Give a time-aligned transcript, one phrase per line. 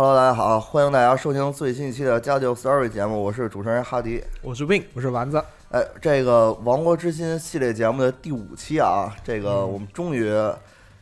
[0.00, 4.24] ，Hello，大家好，欢迎大家收听最新一期的《家酒 Story》节目，我是主持人哈迪。
[4.40, 5.44] 我是 Win，我是丸子。
[5.72, 10.34] 哎，这个《王国之心》系列节目的第五期啊，这个我们终于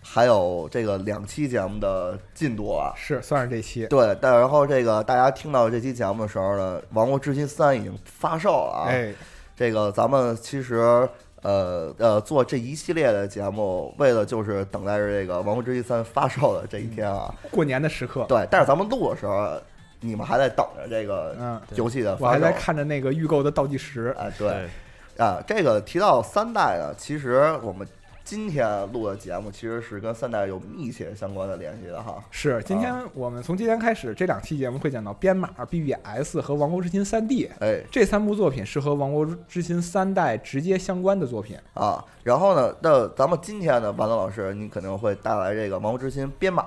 [0.03, 2.93] 还有这个两期节目的进度啊。
[2.97, 3.87] 是，算是这期。
[3.87, 8.89] 对，但然后这个大家听到这期节目的时候呢，《王国之心三》已经发售了啊。
[8.89, 9.15] 哎，
[9.55, 11.09] 这个咱们其实。
[11.43, 18.25] 呃呃，做这一系列的节目，为了就是等待着这个《王国之心三》发售的这一天啊，过年的时刻。
[18.29, 19.61] 对，但是咱们录的时候，
[20.01, 24.15] 你们还在等着这个游戏的发售，我还在看着那个预购的倒计时。
[24.19, 24.69] 哎，对，
[25.17, 27.87] 啊，这个提到三代呢，其实我们。
[28.29, 32.23] 今天录的节目其实是跟三代有密切相关的联系的哈。
[32.31, 37.47] 是，今天我们从今天开始，这两期节目会讲到编码、BBS 和《王国之心三 D》。
[37.61, 42.05] 哎，这三部作品是和《王国之心三代》直接相关的作品啊。
[42.23, 46.67] 然后呢，那咱们今天呢，王德老师，你肯定会带来这个《王国之心》编码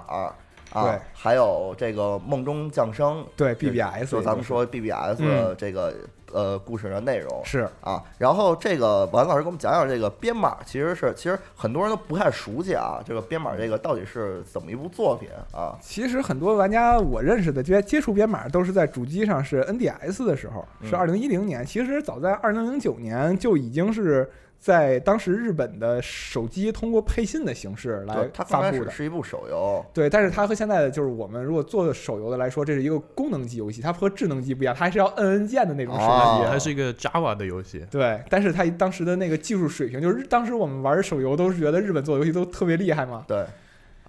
[0.71, 5.21] 啊，还有这个梦中降生，对 BBS，就咱们说 BBS
[5.55, 5.93] 这个。
[6.33, 15.78] 呃，故事的内容是啊，然后这个王老师给我们讲讲这个编码，其实是其实很多人都不太熟悉啊，这个编码这个到底是怎么一部作品啊？
[15.81, 24.29] 其实很多玩家我认识的接接触编码都是在主机上是 NDS 的时候，是二零一零年，其实早在二零零九年就已经是。
[24.61, 29.83] 在当时，日本的手机通过配信的形式来发布的，是一部手游。
[29.91, 37.83] 对，但是它和现在的就是我们如果做手游的来说，这是一个功能机游戏，它和智能机不一样，它还是要摁摁键的那种手机，还是一个 Java 的游戏。
[37.89, 43.25] 对，但是它当时的那个技术水平，就是当时我们玩手游都是觉得日本做游戏都特别厉害嘛。
[43.27, 43.44] 对。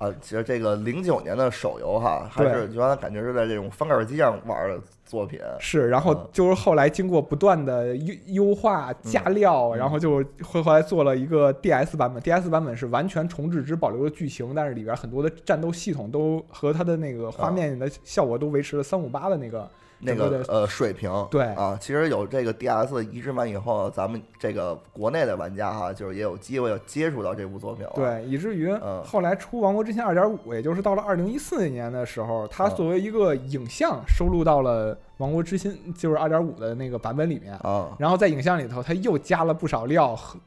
[0.03, 5.39] 啊，其实这个零九年的手游哈，还是原来感觉是在这种翻盖机上玩的作品。
[5.61, 12.21] 是，然后就是后来经过不断的优优化加料，然后就会后来做了一个 DS 版本。
[12.21, 19.71] DS 版本是完全重置，只保留了剧情，但是里边很多的战斗系统都和它的那个画面的效果都维持了三五八的那个。
[20.03, 21.11] 那个呃水平。
[21.31, 21.45] 对。
[21.55, 27.93] 啊，其实有这个 DS 移植完以后，咱们这个国内的玩家哈，就是也有机会接触到这部作品了。
[27.95, 28.73] 对，以至于
[29.05, 37.95] 后来出《王国之心》二点五，也就是到了二零一四年的时候，它作为一个影像收录到了《王国之心》就是二点五的那个版本里面啊。
[37.99, 40.39] 然后在影像里头，它又加了不少料，和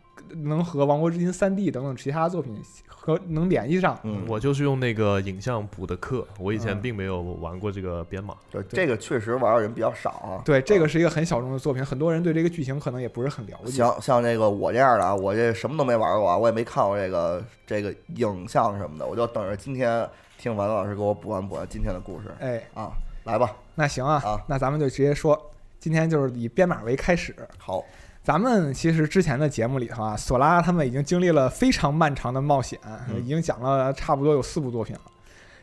[0.44, 2.62] 能和《王国之心》三 D 等等其他作品。
[2.88, 10.42] 和能联系上，嗯，我就是用那个影像补的课，我以前并没有玩过这个编码，对，这个确实玩的人比较少啊。
[10.44, 13.74] 对，这个是一个很小众的作品，很多人对这个剧情可能也不是很了解。
[13.74, 20.10] 像像这个我这样的啊，我这什么都没玩过啊，我也没看过这个这个影像什么的，我就等着今天
[20.40, 22.34] 听王老师给我补完补完今天的故事。
[22.40, 22.92] 哎，啊，
[23.26, 25.40] 来吧，那行啊，啊，那咱们就直接说，
[25.80, 27.36] 今天就是以编码为开始。
[27.60, 27.86] 好。
[28.26, 32.80] 咱们其实之前的节目里头啊，索拉他们已经经历了非常漫长的冒险，
[33.24, 35.02] 已经讲了差不多有四部作品了。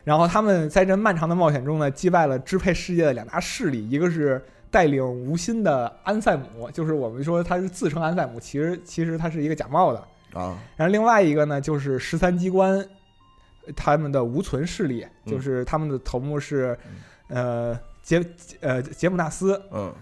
[0.05, 4.41] 然后他们在这漫长的冒险中呢，击败了支配世界的两大势力，一个是
[4.71, 9.99] 带领无心的安塞姆，就是我们说他是自称安塞姆，其实其实他是一个假冒的
[10.33, 10.57] 啊。
[10.77, 12.81] 然后另外一个呢，就是十三机关
[13.75, 16.79] 他们的无存势力，就是他们的头目是
[17.27, 18.25] 呃杰
[18.61, 19.93] 呃杰姆纳斯，嗯。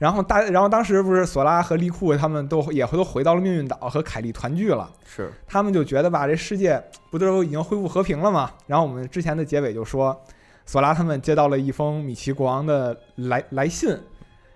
[0.00, 4.90] 然后大，然后当时不是索拉和利库他们都也都回到了命运岛和凯莉团聚了。
[5.04, 8.50] 是，他们就觉得吧，这世界不都已经恢复和平了吗？
[8.66, 10.18] 然后我们之前的结尾就说，
[10.64, 13.94] 索拉他们接到了一封米奇国王的来来信，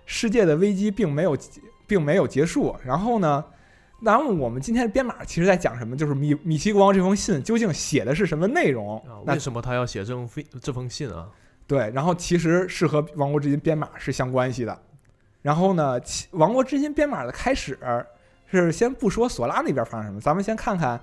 [0.07, 1.37] 世界的危机并没有
[1.85, 2.75] 并没有结束。
[2.83, 3.45] 然后呢，
[4.01, 5.95] 然后我们今天的编码其实在讲什么？
[5.95, 8.99] 就是米米奇国王这封信究竟写的是什么内容？
[9.27, 10.27] 为什么他要写这封
[10.59, 11.29] 这封信啊？
[11.67, 14.75] 对，然后其实是和王国之心编码是相关系的。
[15.45, 16.01] 然后呢，
[16.31, 17.77] 王国之心编码的开始
[18.49, 20.99] 是先不说索拉那边发生什么，咱们先看看，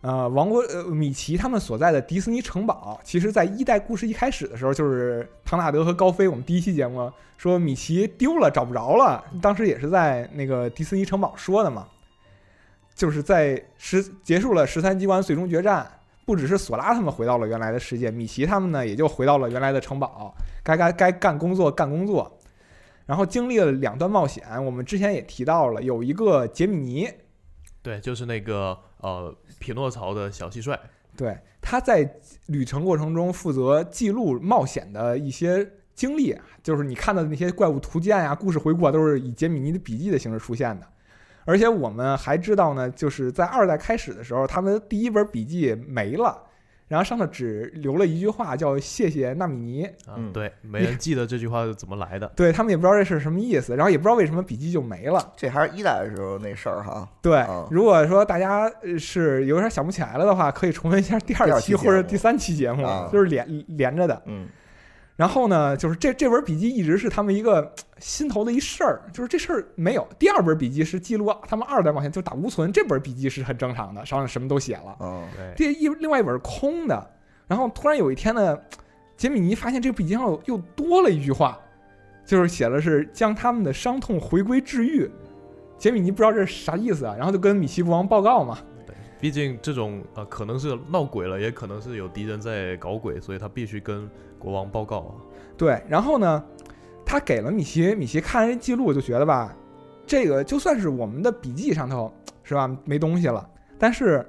[0.00, 11.86] 呃，王国呃米奇他们所在的迪士尼城堡，其实在一代故事一开始的时候，就是唐纳德和高飞，我们第一期节目说米奇丢了，找不着了，当时也是在那个迪士尼城堡说的嘛，
[12.96, 15.88] 就是在十结束了十三机关最终决战，
[16.26, 20.34] 不只是索拉他们回到了原来的世界，米奇他们呢也就回到了原来的城堡，
[20.64, 22.36] 该该该干工作干工作，
[23.08, 27.08] 然后经历了两段冒险，我们之前也提到了，有一个杰米尼，
[27.80, 30.78] 对，就是那个呃匹诺曹的小蟋蟀，
[31.16, 40.86] 对，他在旅程过程中负责记录冒险的一些经历，就是你看到的那些怪物图鉴呀、故事回顾啊，都是以杰米尼的笔记的形式出现的。
[41.46, 46.42] 而且我们还知道呢，就是在二代开始的时候，他们第一本笔记没了，
[46.88, 55.32] 然后上头只留了一句话，叫“谢谢纳米尼啊，嗯对，没人记得这句话是怎么来的 ”。。对他们也不知道这是什么意思，然后也不知道为什么笔记就没了。
[55.36, 57.08] 这还是一代的时候那事儿哈。
[57.20, 64.22] 对啊，如果说大家呃是有点想不起来了的话，可以重温一下第第二期或者第三期节目啊，就是连连着的。
[64.26, 64.48] 嗯
[65.18, 70.06] 然后呢，就是这这本笔记一直是他们一个心头的一事儿，就是这事儿没有。
[70.16, 74.96] 第二本笔记是记录他们二代冒险，就打无存，这本笔记是很正常的，上面什么都写了。
[75.00, 77.10] 嗯对，第一另外一本是空的，
[77.48, 78.56] 然后突然有一天呢，
[79.16, 81.58] 杰米尼发现这个笔记上又又多了一句话，
[82.24, 85.10] 就是写的是将他们的伤痛回归治愈。
[85.76, 88.56] 杰米尼不知道这是啥意思啊，然后就跟米奇国王报告嘛。
[89.20, 95.14] 毕竟这种呃可能是闹鬼了，也可能是有敌人在搞鬼，所以他必须跟国王报告啊。
[95.56, 96.44] 对，然后呢，
[97.04, 99.54] 他给了米奇，米奇看这记录就觉得吧，
[100.06, 102.12] 这个就算是我们的笔记上头
[102.42, 103.48] 是吧，没东西了，
[103.78, 104.24] 但是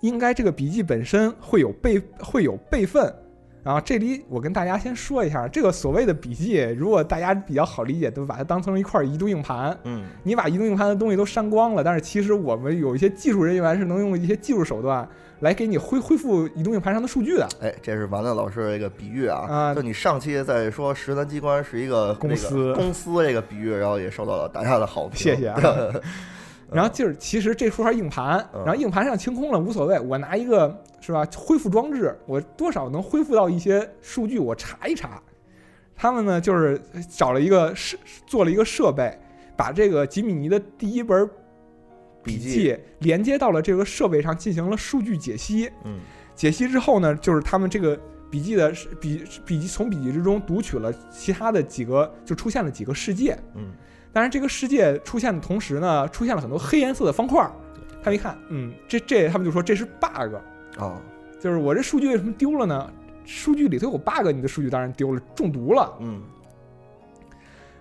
[0.00, 3.12] 应该这个笔记本身会有备会有备份。
[3.62, 9.74] 然后这里我跟大家先说一下，这个所谓的笔记，如果大家比较好理解，都把它当成一块移动硬盘。
[9.84, 15.08] 嗯你把移动硬盘的东西都删光了，但是其实我们有一些技术人员是能用一些技术手段
[15.44, 17.46] 来给你恢恢复移动硬盘上的数据的。
[17.60, 19.46] 哎，这是完了老师的一个比喻啊。
[19.46, 25.18] 啊就你上期在说十三机关是一个公司个公司这个比喻，然后也受到了大家的好评。
[25.18, 25.60] 谢谢啊。
[26.72, 35.20] 然后就是，其实这说是硬盘，嗯然后硬盘上清空了无所谓，我拿一个是吧恢复装置，我多少能恢复到一些数据，我查一查。
[35.94, 39.16] 他们呢就是找了一个设做了一个设备，
[39.54, 41.28] 把这个吉米尼的第一本
[42.24, 45.70] 笔记记连接到了这个设备上，进行了数据解析。
[45.84, 46.00] 嗯
[46.34, 47.96] 解析之后呢，就是他们这个
[48.28, 53.38] 笔记的笔笔记从笔记之中读取了其他的几个，就出现了几个世界。
[53.54, 53.72] 嗯
[54.12, 57.48] 但是，这个世界出现的同时呢，出现了很多黑颜色的方块。
[58.02, 60.34] 他们一看，嗯，这这，他们就说这是 bug，
[60.78, 61.00] 哦
[61.40, 62.92] 就是我这数据为什么丢了呢？
[63.24, 65.92] 数据里头有 bug，你的数据当然丢了，中毒了。
[66.00, 66.22] 嗯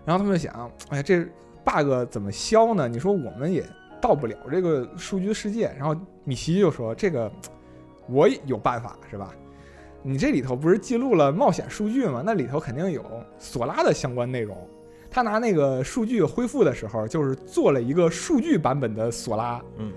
[0.06, 1.24] 然后他们就想，哎，这
[1.64, 2.88] bug 怎么消呢？
[2.88, 3.64] 你说我们也
[4.04, 5.74] 到不了这个数据世界。
[5.80, 5.96] 然后
[6.26, 7.32] 米奇就说，这个
[8.10, 9.34] 我有办法，是吧？
[10.02, 12.22] 你这里头不是记录了冒险数据吗？
[12.26, 13.02] 那里头肯定有
[13.40, 14.58] 索拉的相关内容。
[15.10, 19.94] 他拿那个数据恢复的时候，就是做了一个数据版本的索拉，嗯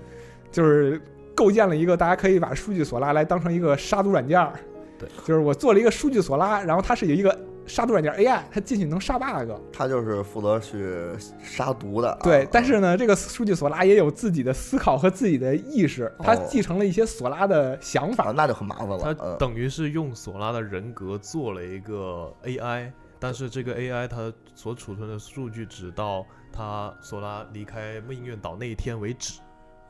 [0.49, 1.01] 就是
[1.35, 4.53] 构建了一个大家可以把数据索拉来当成一个杀毒软件儿。
[4.97, 7.37] 对，就是我做了一个数据索拉，然后它是有一个
[7.67, 9.51] 杀毒软件 AI，它进去能杀 bug。
[9.71, 11.05] 它就是负责去
[11.43, 12.19] 杀毒的啊。
[12.23, 18.99] 对，但是呢，这个数据索拉也有自己的思考和自己的意识，它哦继承了一些索拉的想啊法。，那就很麻烦了。
[18.99, 29.39] 他嗯等于是用索拉的人格做了一个 AI，但是这个 AI 它所储存的数据只到它索拉离开命运岛那一天为止。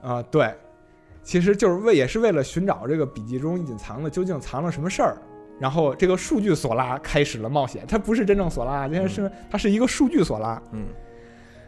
[0.01, 0.53] 啊、对，
[1.24, 5.17] 其实就是为也是为了寻找这个笔记中隐藏的究竟藏了什么事儿。
[5.59, 8.89] 然后这个数据索拉开始了冒险，它不是真正索拉，
[9.49, 10.61] 它是一个数据索拉。
[10.71, 10.85] 嗯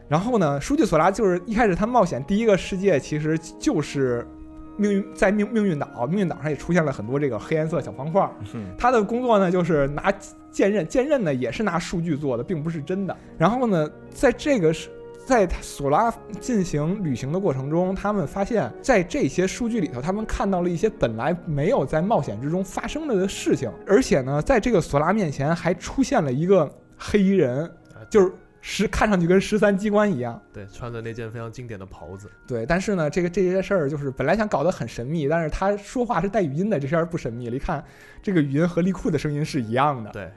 [0.07, 4.27] 然后呢，数据索拉就是一开始他冒险第一个世界其实就是
[4.75, 8.31] 命运在命命运岛，命运岛上也出现了很多这个黑颜色小方块儿。
[8.53, 10.11] 嗯他的工作呢就是拿
[10.51, 13.15] 剑刃，剑刃呢也是拿数据做的，并不是真的。
[13.37, 14.89] 然后呢，在这个是。
[15.29, 26.67] 在索拉进行旅行的过程中，他们发现，在这些数据里头，他们看到了一些本来没有在冒险之中发生了的事情，而且呢，在这个索拉面前还出现了一个
[26.97, 30.41] 黑衣人，啊，就是十看上去跟十三机关一样。
[30.51, 32.27] 对，穿着那件非常经典的袍子。
[32.47, 37.55] 对，但是呢，这个这些事儿就是本来想搞得很神秘，但是他说话是带语音的，这事儿不神秘了。
[37.55, 37.83] 一看，
[38.21, 40.09] 这个语音和利库的声音是一样的。
[40.09, 40.31] 对，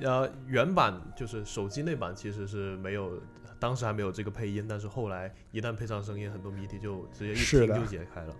[0.00, 3.12] 呃，原版就是手机那版其实是没有，
[3.58, 8.34] 当时还没有这个配音，但是后来一旦配上声音，很多谜题就直接一听就解开了。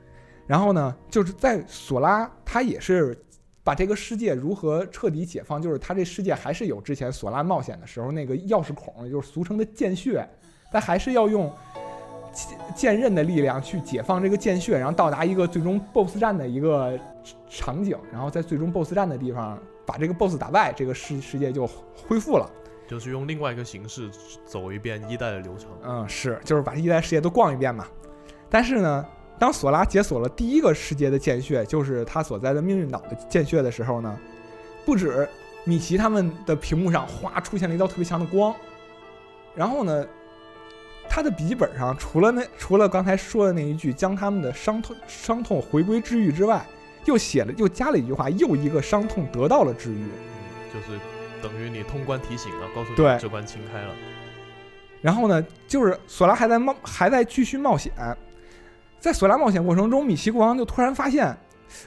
[0.46, 3.16] 然后呢，就是在索拉，他也是
[3.62, 10.26] 把这个世界如何彻底解放，就是他这世界还是有之前索拉冒险的时候那个钥匙孔，也就是俗称的剑穴，
[10.72, 11.52] 但还是要用
[12.32, 16.98] 剑剑刃的力量去解放这个剑穴，然后到达一个最终 BOSS 战的一个
[17.50, 22.50] 场景，然后在最终 BOSS 战的地方把这个 BOSS 打败，这个世世界就恢复了。
[22.88, 24.10] 就是用另外一个形式
[24.46, 25.68] 走一遍一代的流程。
[25.84, 27.86] 嗯，是，就是把一代世界都逛一遍嘛。
[28.48, 29.06] 但是呢，
[29.38, 34.18] 当索拉解锁了第一个世界的剑穴，就是他所在的命运岛的剑穴的时候呢，
[34.86, 35.28] 不止
[35.64, 38.54] 米奇他们的屏幕上哗出现了一道特别强的光，
[39.54, 40.06] 然后呢，
[41.10, 46.66] 他的笔记本上除了那除了刚才说的那一句将他们的伤痛伤痛回归治愈之外，
[47.04, 50.04] 又写了又加了一句话，又一个伤痛得到了治愈。
[50.04, 50.98] 嗯，就是
[51.42, 53.94] 等于你通关提醒了，告诉你对这关清开了。
[55.00, 57.92] 然后呢，就是索拉还在冒，还在继续冒险。
[58.98, 61.26] 在索拉冒险过程中，米奇国王就突然发现，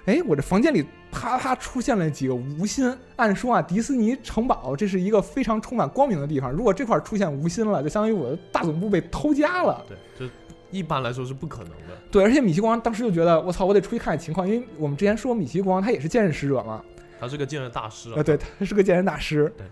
[0.06, 2.98] 哎，我这房间里啪啪出现了几个无心。
[3.18, 9.86] 按说啊，迪士尼城堡这是一个非常充满光明的地方，如果这块出现无心了，就相当于我的大总部被偷家了。
[9.90, 10.34] 对，这
[10.72, 11.98] 一般来说是不可能的。
[12.10, 16.82] 对，而且米奇国王当时就觉得，我操，我得出去看看情况，因为我们之前说米奇国王他也是剑刃使者嘛，
[17.22, 18.14] 他是个健身大师啊。
[18.18, 19.54] 呃，对，他是个健身大师。
[19.56, 19.66] 对。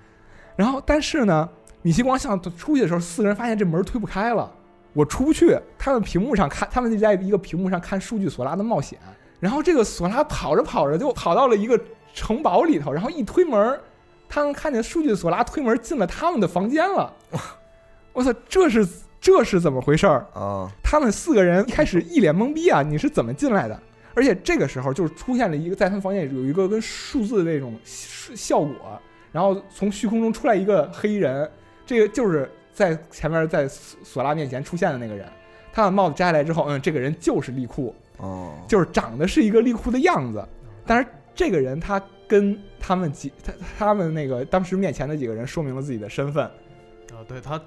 [0.55, 1.49] 然后，但是呢，
[1.81, 4.51] 米奇光想出去的时候，四个人发现这门推不开了，
[4.93, 5.59] 我出不去。
[5.77, 8.99] 他们屏幕上看，他们就在一个屏幕上看数据索拉的冒险。
[9.39, 11.79] 然后这个索拉跑着跑着就跑到了一个
[12.13, 13.79] 城堡里头，然后一推门，
[14.27, 17.11] 他们看见数据索拉推门进了他们的房间了。
[18.13, 18.85] 我操，这是
[19.21, 20.27] 这是怎么回事儿？
[20.33, 23.79] 啊，他们四个人一开始一脸懵逼啊，你是怎么进来的？
[24.19, 31.49] 而且这个时候就是出现了一个，在他们房间里有一个跟数字的那种效果，然后从虚空中出来一个黑衣人，
[31.85, 35.25] 这个就是在前面在索索拉面前出现的那个人。
[35.71, 40.45] 他把帽子摘下来之后，嗯，这个人就是利库，哦，就是长得是一个利库的样子。
[40.85, 47.61] 但是这个人他跟他们几他他们那个当时面前的几个人说明了自己的身份，啊，对他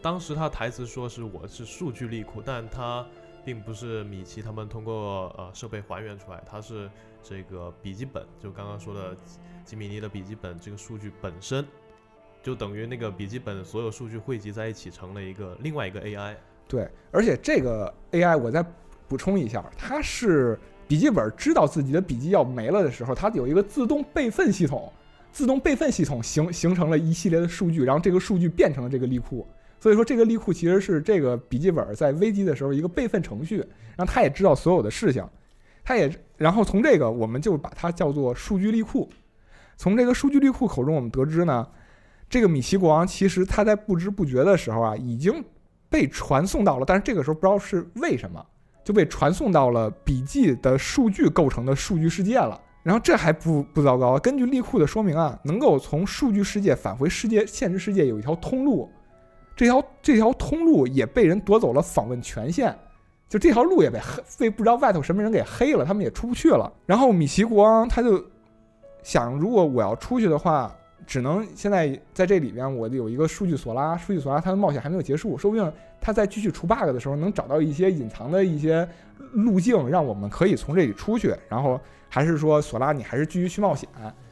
[0.00, 3.06] 当时他台词说是我是数据利库，但他
[3.44, 6.90] 并不是米奇他们通过呃设备还原出来，它是
[7.22, 9.16] 这个笔记本，就刚刚说的
[9.64, 11.66] 吉米尼的笔记本这个数据本身，
[12.42, 16.34] 就等于那个笔记本所有数据汇集在一起成了一个另外一个 AI。
[16.66, 18.64] 对，而且这个 AI 我再
[19.06, 24.92] 补充一下，它是笔记本知道自己的笔记要没了的时候，它有一个自动备份系统，
[25.32, 29.46] 自动备份系统形形成了一系列的数据，然后这个数据变成了这个利库。
[29.80, 33.58] 所以说，这个利库其实是这个笔记本在危机的时候一个备份程序，
[33.96, 35.24] 然后它也知道所有的事情，
[35.84, 39.08] 它也然后从这个我们就把它叫做数据利库。
[39.76, 41.66] 从这个数据利库口中，我们得知呢，
[42.28, 45.44] 这个米奇国王其实他在不知不觉的时候啊，已经
[45.88, 48.44] 被传送到了，但是这个时候不知道是为什么
[48.82, 52.60] 就被传送到了笔记的数据构成的数据世界了。
[52.82, 58.90] 然后这还不不糟糕，根据利库的说明啊，能够从数据世界返回世界现实世界有一条通路，
[59.58, 62.72] 这条这条通路也被人夺走了访问权限，
[63.28, 66.72] 就这条路也被黑被不知道外头什么人给黑了，他们也出不去了。
[66.86, 68.24] 然后米奇国王他就
[69.02, 70.72] 想，如果我要出去的话，
[71.04, 78.88] 只能现在在这里边，我有一个数据索拉，数据索拉他的冒险还没有结束，说不定他在继续除 bug 的时候，能找到一些隐藏的一些
[79.32, 81.34] 路径，让我们可以从这里出去。
[81.48, 83.88] 然后还是说，索拉你还是继续去冒险，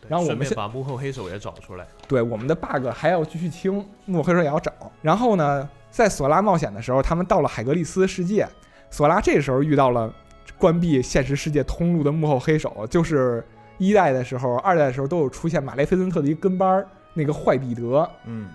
[0.09, 1.87] 然后我们先把幕后黑手也找出来。
[2.07, 4.73] 对我们的 bug 还要继续清，幕后黑手也要找。
[5.03, 8.49] 然后呢，在索拉冒险的时候，他们到了海格力斯世界，
[8.91, 10.13] 索拉这时候遇到了
[10.59, 13.45] 关闭现实世界通路的幕后黑手，就是
[13.79, 18.09] 一代的时候、二代的时候都有出现马雷菲森特的一个跟班儿，那个坏彼得。
[18.25, 18.49] 嗯，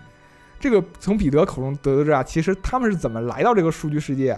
[0.60, 4.38] 这个从彼得口中得知啊，其实他们是怎么来到这个数据世界。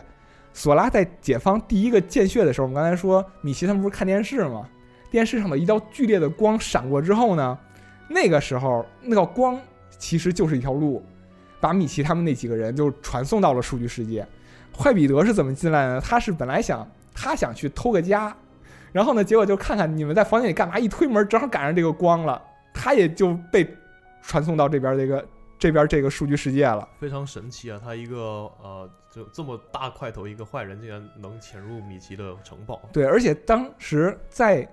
[0.53, 4.67] 索拉在解放第一个见血的时候，我们刚才说米奇他们不是看电视吗？
[5.13, 7.55] 电视上的一道剧烈的光闪过之后呢，
[8.09, 9.61] 那个时候那道光
[9.99, 11.05] 其实就是一条路，
[11.61, 14.27] 把米奇他们那几个人就传送到了数据世界。
[14.75, 16.01] 坏彼得是怎么进来的呢？
[16.01, 18.35] 他是本来想他想去偷个家，
[18.91, 22.41] 然后呢，结果就看看你们在房间里干嘛，一推门正好赶上这个光了，
[22.73, 23.71] 他也就被
[24.23, 25.23] 传送到这边这个
[25.59, 26.89] 这边这个数据世界了。
[26.99, 27.79] 非常神奇啊！
[27.83, 28.17] 他一个
[28.63, 32.81] 呃，就这么大块头一个坏人，竟然能潜入米奇的城堡。
[32.91, 34.67] 对，而且当时在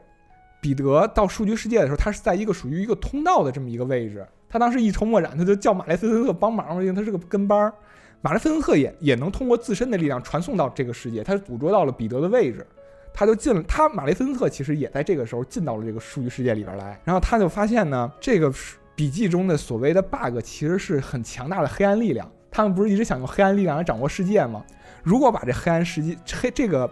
[0.60, 4.26] 彼得到数据世界的时候，他是在一个属于一个通道的这么一个位置。
[4.48, 7.72] 他当时一筹莫展，他就叫马雷菲森特帮忙，因为他是个跟班儿。
[8.20, 12.66] 马雷菲森特也也能通过自身的力量传送到这个世界，他捕捉到了彼得的位置，
[13.14, 13.62] 他就进了。
[13.62, 18.52] 他马雷菲森特其实也在这个时候进到了这个数据世界里边来，然后他就发现呢，这个
[18.94, 22.30] 笔记中的所谓的 bug 其实是很强大的黑暗力量。
[22.50, 24.62] 他们不是一直想用黑暗力量来掌握世界吗？
[25.04, 26.90] 如果把这黑暗世界黑这个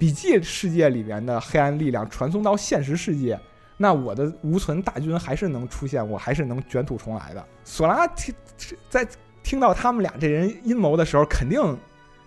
[0.00, 3.38] 笔记世界里面的黑暗力量传送到现实世界，
[3.76, 7.46] 那我的无存大军还是能出现，我还是能卷土重来的。
[7.64, 8.34] 索拉听
[8.88, 9.06] 在
[9.42, 11.60] 听到他们俩这人阴谋的时候，肯定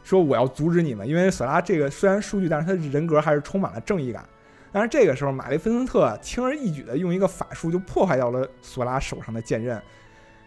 [0.03, 4.23] 说我要阻止你们，因为索拉这个虽然数据，但是他人格还是充满了正义感。
[4.71, 9.81] 但是这个时候，玛丽芬森特轻而易举的用一个法术就破坏掉了索拉手上的剑刃。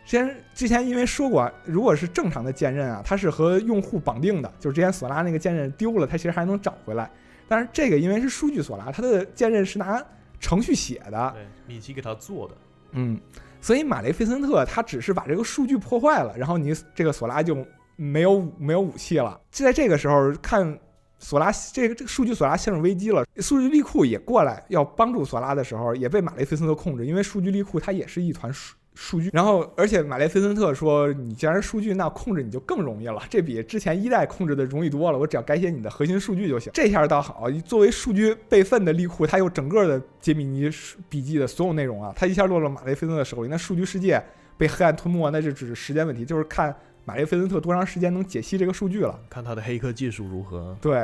[0.07, 7.11] 之前之前因为说过，如果是正常的剑刃啊，它是和用户绑定的，就是之前索拉那个剑刃丢了，它其实还能找回来。
[7.49, 10.01] 但是这个因为是数据索拉，它的剑刃是拿
[10.39, 12.55] 程序写的，对，米奇给他做的，
[12.93, 13.21] 嗯，
[13.61, 19.41] 所以马雷菲森特他只是把这个数据破坏了，然后你这个索拉就没有没有武器了。
[19.51, 20.79] 就在这个时候，看
[21.19, 28.53] 索拉这个这个数据索拉陷入危机了，数据力库也过来要帮助索拉的时候，也被马雷菲森特控制，因为数据力库它也是一团
[28.97, 29.21] 数。
[29.21, 35.19] 据，然后而且马雷菲森特说：“你既然数据，那控制你就更容易了，这比之前一代控制的容易多了。
[35.19, 36.73] 我只要改写你的核心数据就行。
[36.75, 40.69] 这下倒好，作为数据备份的利库，它有整个的杰米尼
[41.09, 43.49] 笔记的所有内容啊，它一下落了马雷菲森特手里。
[43.49, 44.21] 那数据世界
[44.57, 46.75] 被黑暗吞没，那就只是时间问题，就是看
[47.05, 50.77] 马雷菲森特多长时间能解析这个数据了，看他的黑客技术如何。
[50.81, 50.95] 对，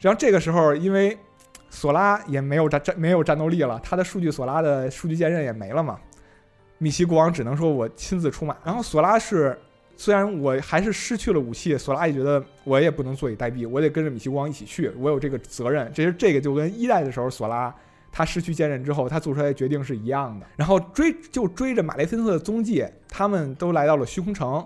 [0.00, 1.16] 然后这个时候，因为
[1.68, 5.98] 索拉也没有战战没有战斗力了，他的数据索拉的数据剑刃也没了嘛。”
[6.78, 9.58] 米奇国王只能说我亲自出马，然后索拉是，
[9.96, 15.92] 虽然我还是失去了武器，索拉也觉得我也不能坐以待毙，我得跟着米奇国王一起去，我有这个责任。
[15.92, 17.74] 其实这个就跟一代的时候索拉
[18.12, 20.46] 他失去剑刃之后他做出来的决定是一样的。
[20.56, 24.64] 然后追就追着马雷芬特的踪迹，他们都来到了虚空城。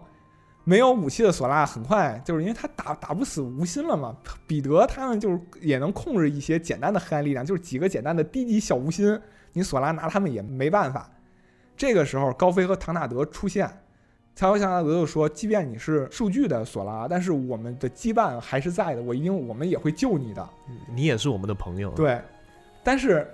[0.65, 4.15] 没有武器的索拉很快就是因为他打打不死无心了嘛。
[4.47, 9.19] 彼得他们就是也能控制一些简单的黑暗力量，就是几个简单的低级小无心，
[9.55, 11.11] 你索拉拿他们也没办法。
[11.77, 13.69] 这个时候，高飞和唐纳德出现，
[14.35, 20.49] 才和唐纳德就说：“即便你是数据的索拉，但是我们的羁绊还是在的，我一定，我们也会救你的。
[20.95, 22.21] 你也是我们的朋友。”对，
[22.85, 23.27] 但是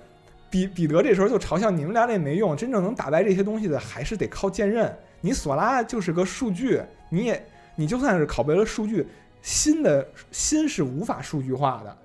[0.49, 4.97] 彼彼得这时候就嘲笑你们俩也没用，真正能打败这些东西的还是得靠剑刃。
[5.21, 6.81] 你索拉就是个数据，
[7.11, 9.07] 你也你就算是拷贝了数据，
[9.43, 11.97] 心的心是无法数据化的，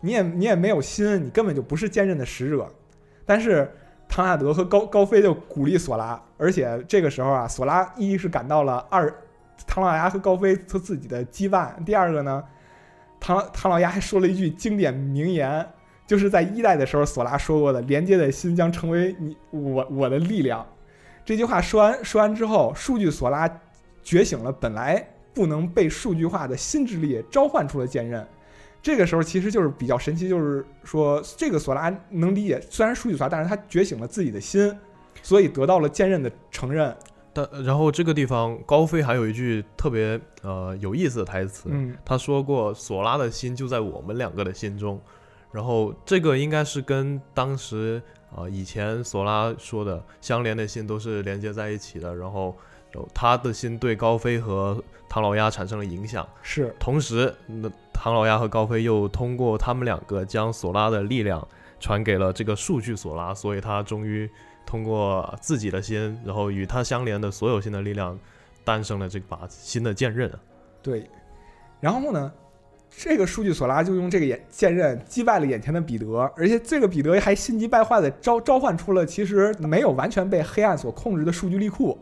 [0.00, 2.70] 你也你也没有心，你根本就不是剑刃的使者。
[3.24, 3.70] 但是。
[4.08, 9.12] 唐纳德和高高飞就鼓励索拉，而且这个时候啊，索拉一是感到了二
[9.66, 12.42] 唐老鸭和高飞他自己的羁绊，第二个呢，
[13.20, 15.66] 唐唐老鸭还说了一句经典名言，
[16.06, 20.66] 就是在一代的时候索拉说过的：“连接的心将成为你我我的力量。”
[21.24, 23.48] 这句话说完说完之后，数据索拉
[24.02, 28.26] 觉醒了本来不能被数据化的心之力，召唤出了剑刃。
[28.80, 34.74] 这个时候其实就是比较神奇，就是说这个索拉能理解，虽然数据索拉，但是他觉醒了自己的心，
[35.22, 36.96] 所以得到了剑刃的承认。
[37.34, 45.00] 但然后这个地方高飞还有一句特别呃有意思的台词，嗯，他说过索拉的心就在我们两个的心中。
[45.50, 48.00] 然后这个应该是跟当时
[48.36, 52.14] 呃以前索拉说的相连的心都是连接在一起的。
[52.14, 52.56] 然后
[53.14, 57.70] 他的心对高飞和唐老鸭产生了影响，是同时那。
[58.00, 61.44] 唐老鸭和高飞又通过他们两个将索拉的力量
[61.80, 64.30] 传给了这个数据索拉，所以他终于
[64.64, 68.16] 通过自己的心，然后与他相连的所有新的力量，
[68.64, 70.32] 诞生了这把新的剑刃。
[70.80, 71.10] 对，
[71.80, 72.32] 然后呢，
[72.88, 81.98] 这个数据索拉就用这个眼剑刃击败了眼前的彼得，而且这个彼得还心急败坏的召召唤出了其实没有完全被黑暗所控制的数据力库，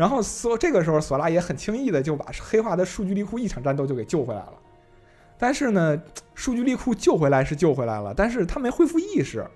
[0.00, 4.54] 然后索这个时候索拉也很轻易的就把黑化的数据力库一场战斗就给救回来了。
[5.36, 6.02] 但是呢，
[6.34, 9.46] 数据力库救回来是救回来了，但是他没恢复意识。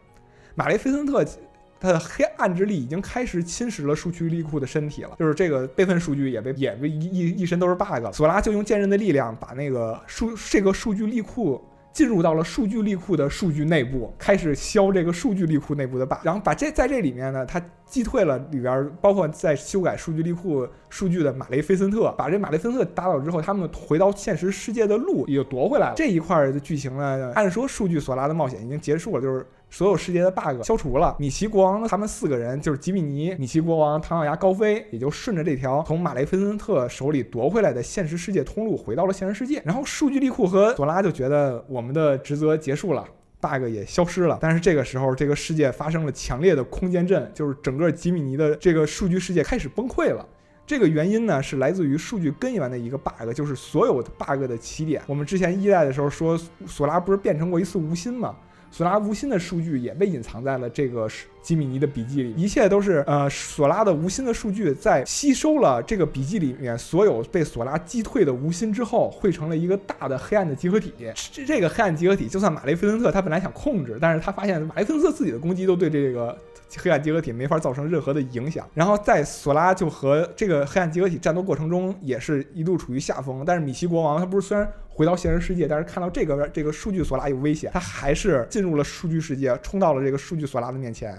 [0.55, 1.25] 马雷菲森特
[1.81, 8.13] 他的黑暗之力已经开始侵蚀了数据力库的身体了，就是这个备份数据也被也被一一一身都是 bug。
[8.13, 11.59] 索拉就用剑刃的力量把那个数这个数据力库。
[11.95, 25.95] 进入到了数据力库的数据内部，开始削这个数据力库内部的霸然后把这在这里面呢，他击退了里边包括在修改数据力库数据的马雷菲森特，把这马雷菲森特打倒之后，他们回到现实世界的路也夺回来了。
[25.97, 29.47] 这一块的剧情呢，按说数据索拉的冒险已经结束了，就是。
[29.75, 39.61] 所有世界的 bug 消除了，米奇国王他们四个人就是吉米尼、米奇国王、唐老鸭、高飞，也就顺着这条从马雷菲森特手里夺回来的现实世界通路回到了现实世界。
[39.65, 43.05] 然后数据力库和索拉就觉得我们的职责结束了
[43.41, 44.39] ，bug 也消失了。
[44.41, 50.25] 但是这个时候，这个世界发生了强烈的空间震，就是整个吉米尼的这个数据世界开始崩溃了。
[50.65, 55.03] 这个原因呢，是来自于数据根源的一个 bug，就是所有的 bug 的起点。
[55.09, 58.37] 我们之前一代的时候说，索拉不是变成过一次无心吗？
[58.77, 61.09] 索拉无心的数据也被隐藏在了这个
[61.41, 70.93] 吉米尼的笔记里，一切都是呃索拉的无心的数据在吸收了这个笔记里面所有被索拉击退的无心之后，汇成了一个大的黑暗的集合体。
[71.31, 76.37] 这这个黑暗集合体，就算马雷菲森特他本来想控制，但是他发现马雷菲森特自己的攻击都对这个。
[76.79, 78.69] 黑暗集合体没法造成任何的影响。
[78.75, 83.43] 然后在索拉就和这个黑暗集合体战斗过程中，也是一度处于下风。
[83.47, 91.11] 但是米奇国王他不是虽然回到现实世界，但是看到这个这个数据索拉有危险，他还是进入了数据世界，冲到了这个数据索拉的面前。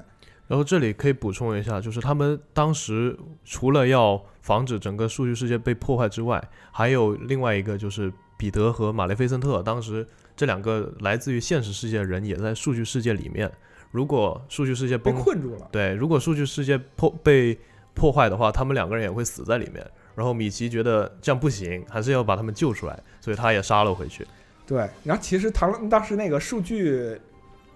[0.47, 6.41] 然后这里可以补充一下，就是他们当时除了要防止整个数据世界被破坏之外，
[6.71, 13.51] 还有另外一个就是彼得和马雷菲森特，当时这两个来自于现实世界的人也在数据世界里面。
[13.95, 17.57] 如果数据世界被崩困住了，对，如果数据世界破被
[17.93, 19.81] 破坏的话，他们两个人也会死在里面。
[20.13, 24.27] 然后米奇觉得这样不行，还是要把他们救出来，所以他也杀了回去。
[24.67, 27.17] 对，然后其实唐当时那个数据。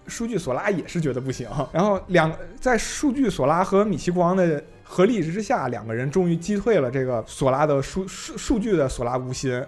[0.08, 9.64] 数据索拉也是觉得不行，然后两在数据索拉和米奇国王的合力之下，两个人终于击退了这个索拉的数数数据的索拉无心。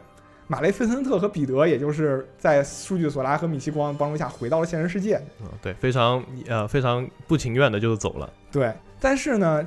[0.52, 5.16] 马雷菲森特和彼得，也就是在数据索拉和米奇光的帮助下回到了现实世界。
[5.40, 8.30] 嗯，对，非常呃非常不情愿的就走了。
[8.52, 9.66] 对，但是呢，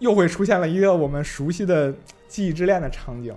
[0.00, 1.94] 又会出现了一个我们熟悉的
[2.26, 3.32] 记忆之恋的场景。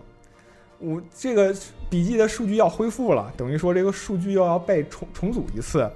[0.79, 1.55] 我这个
[1.87, 5.87] 笔记的数据要恢复了，等于说这个数据又要被重重组一次。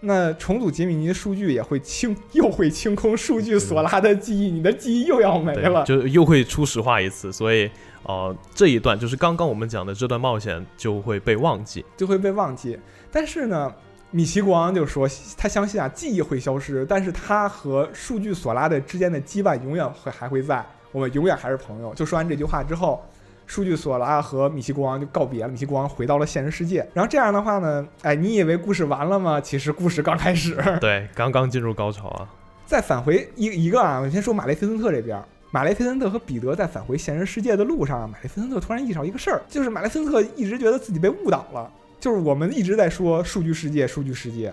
[0.00, 7.32] 那重组杰米尼的数据也会清，又会清空数据索拉的记忆，你的记忆又要没了，就又会初始化一次。
[7.32, 7.70] 所以，
[8.08, 12.78] 呃，这一段就是刚刚我们讲的这段冒险就会被忘记，就会被忘记。
[13.10, 13.72] 但是呢，
[14.10, 21.92] 米奇国王就说他相信啊，记忆会消失，但是他和数据索拉的之间的羁绊永远会还会在，我们永远还是朋友。
[21.94, 23.04] 就说完这句话之后。
[23.48, 26.84] 数据索拉和米奇国王就告别了，米奇国王回到了现实世界。
[26.92, 29.40] 然后这样的话呢，哎，你以为故事完了吗？
[29.40, 30.60] 其实故事刚开始。
[30.82, 32.28] 对，刚刚进入高潮啊。
[32.66, 35.16] 再返回一一个啊，我先说马雷菲森特这边。
[35.50, 44.52] 马雷菲森特和彼得在返回现实世界的路上，马雷菲森特突然意识到一个事儿，就是马雷菲森特一直觉得自己被误导了，就是我们一直在说数据世界，数据世界。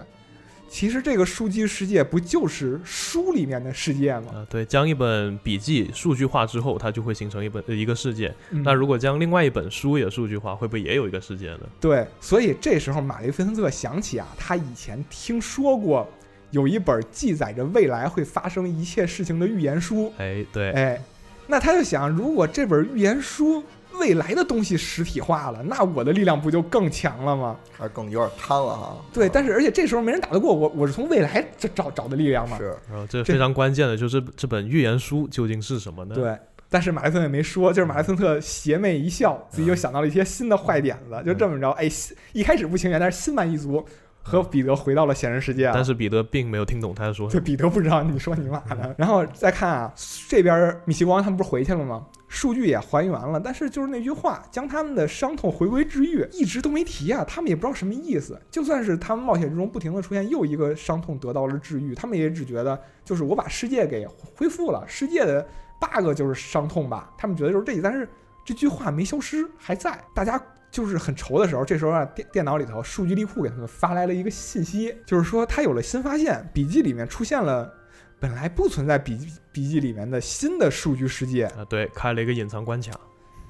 [0.70, 4.32] 其实这个数据世界不就是书里面的世界吗？
[4.34, 8.34] 啊，对，将一本笔记数据化之后，它就会形成一本一个世界。
[8.50, 11.60] 那如果将另外一本书也数据化，会不会也有一个世界呢？
[11.80, 16.10] 对，所以这时候马雷菲森特想起啊，他以前听说过
[16.54, 20.10] 有一本记载着未来会发生一切事情的预言书。
[20.18, 21.02] 哎，对，哎，
[21.48, 23.62] 那他就想，如果这本预言书。
[24.00, 27.56] 未来的东西实体化了，那我的力量不就更强了吗？
[27.78, 28.98] 还更有点贪了哈。
[29.14, 32.58] 对，但是而且这时候没人打得过我，我是从未来找找找的力量嘛。
[32.58, 36.16] 是，然后这非常关键的就是这本预言书究竟是什么呢？
[36.16, 36.36] 对，
[36.72, 41.88] 但是马雷森也没说，就是马雷森特邪魅一笑，自己又想到了一些新的坏点子，就这么着，哎，
[42.32, 43.86] 一开始不情愿，但是心满意足。
[44.24, 48.96] 和彼得回到了现实世界，但是彼得并没有听懂他说对，彼得不知道你说你妈的。
[48.98, 49.94] 然后再看啊，
[50.30, 52.06] 这边米奇国王他们不是回去了吗？
[52.30, 57.24] 数据也还原了，但是就是那句话，将他们的伤痛回归治愈，一直都没提啊。
[57.28, 58.42] 他们也不知道什么意思。
[58.50, 65.46] 就算是他们冒险之中不停的出现又一个伤痛得到了治愈，他们也只觉得就是我把世界给恢复了，世界的
[65.80, 67.14] bug 就是伤痛吧。
[67.18, 68.10] 他们觉得就是这，但是
[68.44, 70.00] 这句话没消失，还在。
[70.16, 70.42] 大家。
[70.74, 77.72] 就是很愁的时候，这时候啊，电电脑里头数据力库给他们发来了一个信息，就是说他有了新发现，笔记里面出现了
[78.20, 82.90] 本来不存在笔记笔记里面的新的数据世界啊，对，开了一个隐藏关卡。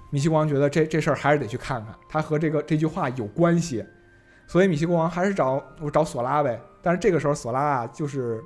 [0.10, 3.86] 米西国王觉得这这事儿还是得去看看，他和这个这句话有关系，
[4.46, 6.62] 所以米西国王还是找我找索拉呗。
[6.82, 8.44] 但是这个时候索拉啊，就是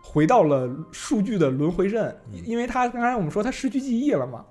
[0.00, 4.44] 回到了数据的轮回阵，因为他刚才我们说他失去记忆了嘛，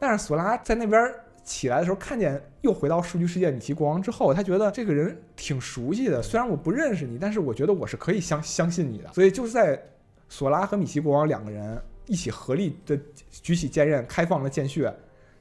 [0.00, 1.00] 但是索拉在那边。
[1.44, 6.22] 起来的时候，看见又回到数据世界米奇国王之后，他觉得这个人挺熟悉的。
[6.22, 9.12] 虽然我不认识你，但是我觉得我是可以相相信你的。
[9.12, 9.82] 所以就是在
[10.28, 12.98] 索拉和米奇国王两个人一起合力的
[13.30, 14.94] 举起剑刃，开放了剑穴，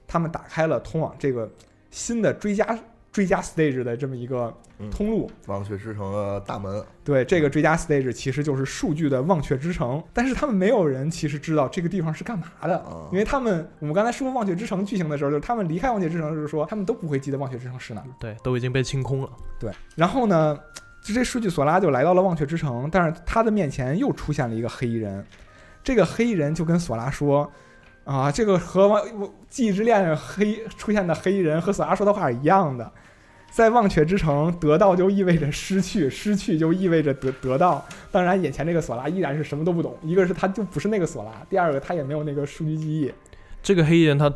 [0.07, 1.49] 他们打开了通往这个
[1.89, 2.77] 新的追加。
[3.11, 4.55] 追加 stage 的这么一个
[4.89, 6.81] 通路，忘却之城的大门。
[7.03, 18.01] 对，这个追加 stage 其实就是数据的忘却之城，但是他们没有人其实知道这个地方是干嘛的，因为他们我们刚才说忘却之城剧情的时候，就是他们离开忘却之城，的时候说他们都不会记得忘却之城是哪。
[18.17, 19.29] 对，都已经被清空了。
[19.59, 20.57] 对，然后呢，
[21.03, 25.25] 就这数据索拉就来到了忘却之城，但是他的面前又出现了一个黑衣人，
[25.83, 27.51] 这个黑衣人就跟索拉说。
[28.03, 28.87] 啊，这个和
[29.49, 32.91] 《记忆之恋》黑出现的黑衣人和索拉说的话是一样的，
[33.51, 37.85] 在忘却之城得到就意味着失去，失去就意味着得得到。
[38.11, 43.11] 当然，眼前这个索拉依然是什么都不懂，一个是他就不是那个索拉，第二个他也没有那个数据记忆。
[43.61, 44.31] 这个黑衣人他。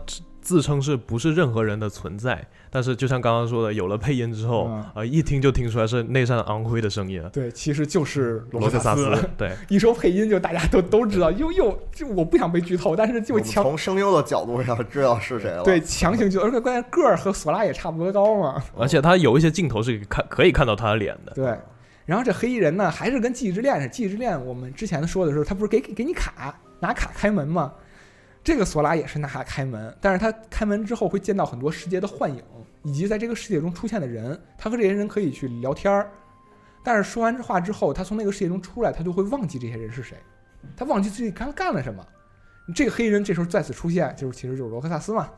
[0.45, 2.45] 自称是不是任何人的存在？
[2.69, 7.27] 但是就像刚刚说的，有了配音之后，啊，一听就听出来是那扇昂辉的声音。
[7.33, 9.11] 对，其实就是罗特萨斯。
[9.35, 11.31] 对，一说配音就大家都都知道。
[11.31, 15.63] 又又就我不想被剧透，但是就 强从声优的角度上知道是谁了。
[15.63, 18.61] 对，强行就而且关键个儿和索拉也差不多高嘛。
[18.77, 21.31] 而且他有一些镜头是看可以看到他的脸的。
[21.33, 21.57] 对，
[22.05, 23.87] 然后这黑衣人呢，还是跟记忆之恋似的。
[23.87, 27.73] 记忆之恋我们之前说的时候，他不是给给你卡，拿卡开门吗？
[28.45, 32.43] 这个索拉也是拿卡开门，但是他开门之后会见到很多世界的幻影，
[32.83, 34.39] 以及在这个世界中出现的人。
[34.55, 36.11] 他和这些人可以去聊天儿，
[36.83, 40.15] 但是说完这话之后，他从那个世界中出来，他就会忘记这些人是谁，
[40.77, 42.05] 他忘记自己刚干了什么。
[42.75, 45.31] 这个黑衣人这时候再次出现，就是其实就是罗克萨斯嘛，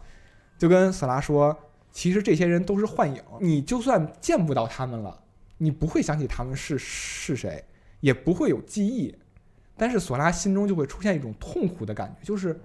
[0.58, 1.58] 就跟索拉说，
[1.94, 5.18] 其实这些人都是幻影，你就算见不到他们了。
[5.58, 7.64] 你不会想起他们是是谁，
[8.02, 9.16] 也不会有记忆，
[9.78, 12.60] 但是索拉心中就会出现一种痛苦的感觉，就是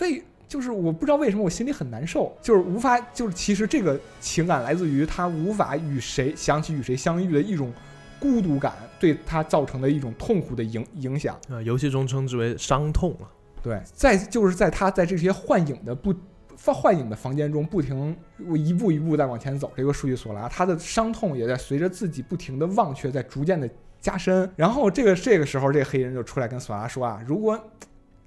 [0.00, 7.72] 为就是我不知道为什么我心里很难受，就是无法就是其实这个情感来自于他无法与谁想起与谁相遇的一种
[8.18, 11.38] 孤独感，对他造成的一种痛苦的影影响。
[11.48, 13.26] 啊，游戏中称之为伤痛啊。
[13.62, 16.14] 对，在就是在他在这些幻影的不。
[16.60, 18.16] 放幻影的房间中，不停
[18.48, 19.70] 我一步一步在往前走。
[19.76, 24.50] 这个数据索拉，他的伤痛也在随着自己不停的忘却，在逐渐的加深。
[24.56, 27.56] 然后这个这个时候，这个黑人就出来跟索拉说啊：“如果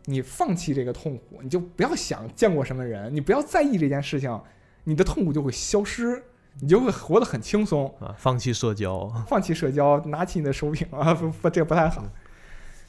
[0.05, 4.41] 你放弃这个痛苦，你就不要想见过什么人，你不要在意这件事情，
[4.83, 6.23] 你的痛苦就会消失，
[6.59, 8.15] 你就会活得很轻松啊！
[8.17, 11.13] 放弃社交，放弃社交， 拿起你的手柄啊！
[11.13, 12.03] 不不，这个不太好。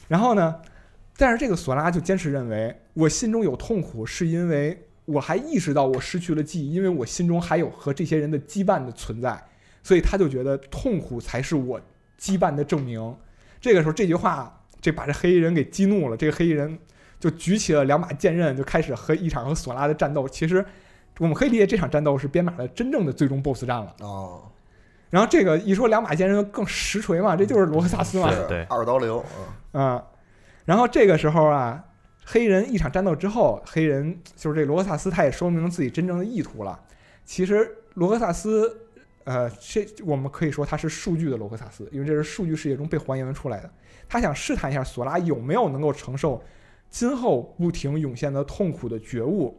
[0.08, 0.60] 然后呢，
[1.16, 4.86] 但是这个索拉就坚持认为，我心中有痛苦是因为。
[5.04, 9.36] 我还意识到我失去了记忆，因为我心中还有和这些人的羁绊的存在，
[9.82, 11.78] 所以他就觉得痛苦才是我
[12.16, 13.14] 羁绊的证明。
[13.60, 16.78] 这个时候，这句话这把这黑衣人给激怒了，这个黑衣人
[17.22, 20.28] 就举起了两把剑刃，就开始和一场和索拉的战斗。
[20.28, 20.64] 其实
[21.20, 23.94] 我们可以理解这场战斗是编码的真正的最终 BOSS 战了。
[24.00, 24.42] 哦。
[25.08, 29.24] 然后这个一说两把剑刃更实锤嘛，这就是罗克萨斯嘛，对，二刀流。
[29.74, 30.02] 嗯。
[30.64, 31.84] 然后这个时候啊。
[32.24, 36.78] 黑人一场战斗之后，黑人就是这罗克萨斯，他也说明自己真正的意图了。
[37.24, 38.72] 其实罗克萨斯，
[39.24, 43.68] 呃，这我们可以说他是数据的罗克萨斯，因为这是数据世界中被还原出来的。
[44.08, 46.40] 他想试探一下索拉有没有能够承受
[46.92, 49.58] 今后不停涌现的痛苦的觉悟。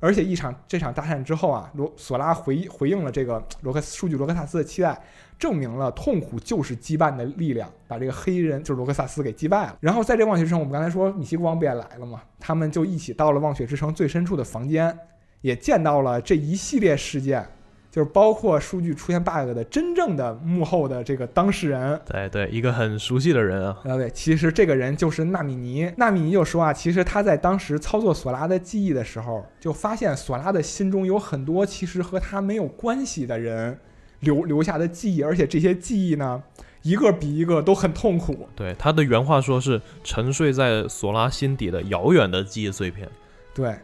[0.00, 5.00] 而且一场这场大战之后啊，罗索拉回回应了这个罗克数据罗克萨斯的期待。
[5.38, 9.76] 证明了痛苦就是羁绊的力量，把这个黑衣人就是罗克萨斯给击败了。
[9.80, 12.22] 然后在这忘雪之城，我们刚才说米奇国王不也来了吗？
[12.38, 14.96] 他们就一起到了忘雪之城最深处的房间，
[15.40, 17.44] 也见到了这一系列事件，
[17.92, 22.00] 就是包括数据出现 bug 的真正的幕后的这个当事人。
[22.06, 23.78] 对对，一个很熟悉的人啊。
[23.84, 25.92] 啊对，其实这个人就是纳米尼。
[25.98, 33.78] 纳米尼就说啊，其实他在当时操作索拉的记忆的时候，就发现索拉的心中有很多其实和他没有关系的人。
[34.20, 36.40] 留留下的记忆，而且这些记忆呢，
[36.82, 38.48] 一个比一个都很痛苦。
[38.54, 43.08] 对他的原话说是沉睡在索拉心底的遥远的记忆碎片。
[43.52, 43.74] 对，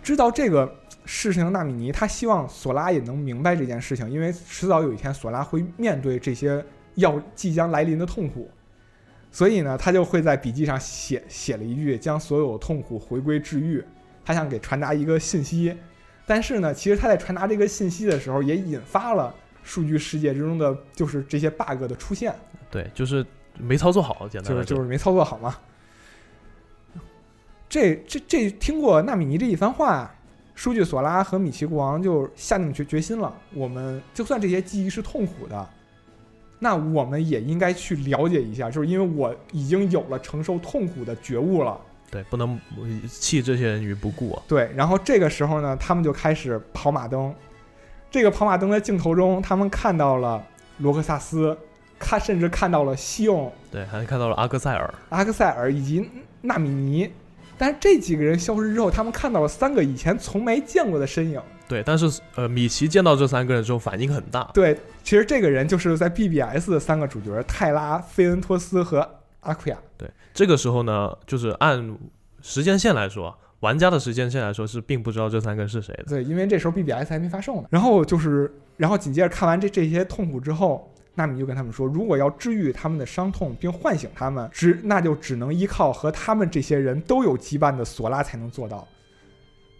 [0.00, 0.72] 知道这个
[1.12, 8.48] 事情纳米尼，他希望索拉也能明白这件事情，因为迟早有一天索拉会面对这些要即将来临的痛苦，
[9.32, 13.84] 所以呢，他就会在笔记上写写了一句，将所有痛苦回归治愈。
[14.24, 15.76] 他想给传达一个信息，
[16.26, 19.34] 但是呢，其实他在传达这个信息的时候，也引发了。
[19.62, 22.34] 数据世界之中的就是这些 bug 的出现，
[22.70, 23.24] 对，就是
[23.58, 25.54] 没操作好，简单就是就是没操作好嘛。
[27.68, 30.12] 这这这，听过纳米尼这一番话，
[30.60, 33.34] 数据索拉和米奇国王就下定决决心了。
[33.54, 35.66] 我们就算这些记忆是痛苦的，
[36.58, 41.80] 那我们也应该去了解一下，就是因为我已经有了承受痛苦的觉悟了。
[42.10, 42.60] 对，不能
[43.08, 44.38] 弃这些人于不顾。
[44.46, 47.34] 对，然后这个时候呢，他们就开始跑马灯。
[48.10, 50.44] 这个跑马灯的镜头中，他们看到了
[50.76, 51.56] 罗克萨斯，
[51.98, 56.06] 看甚至看到了西翁，对，还看到了阿克塞尔、阿克塞尔以及
[56.42, 57.10] 纳米尼。
[57.60, 61.38] 但是这几个人消失之后，他们看到了三个以前从没见过的身影。
[61.68, 64.50] 对，但是呃，米奇见到这三个人之后反应很大。
[64.54, 69.06] 对，其实这个人就是在 BBS 的三个主角泰拉、费恩托斯和
[69.40, 69.78] 阿奎亚。
[69.98, 71.94] 对，这个时候呢，就是按
[72.40, 73.36] 时间线来说。
[73.60, 77.68] 玩家的时间线来说是并不知道这三个是谁的，对，因为这时候 BBS 还没发售呢。
[77.68, 88.86] 然后就是，然后紧接着看完这这些痛苦之后，纳米就跟他们说，如果要治愈他们的伤痛并唤醒他们，只那就只能依靠和他们这些人都有羁绊的索拉才能做到。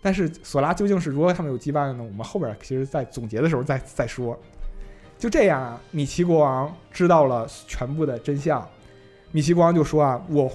[0.02, 2.02] 但是索拉究竟是如何他们有羁绊的呢？
[2.02, 4.38] 我们后边其实在总结的时候再再说。
[5.18, 8.66] 就这样啊，米奇国王知道了全部的真相，
[9.32, 10.50] 米奇国王就说啊，我。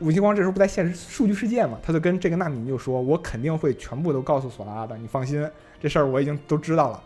[0.00, 5.44] 武星光这时候不在现实数据世界嘛，他就跟这个纳米就说：“我肯定会全部都告诉索拉的，你放心，
[5.80, 7.02] 这事儿我已经都知道了。”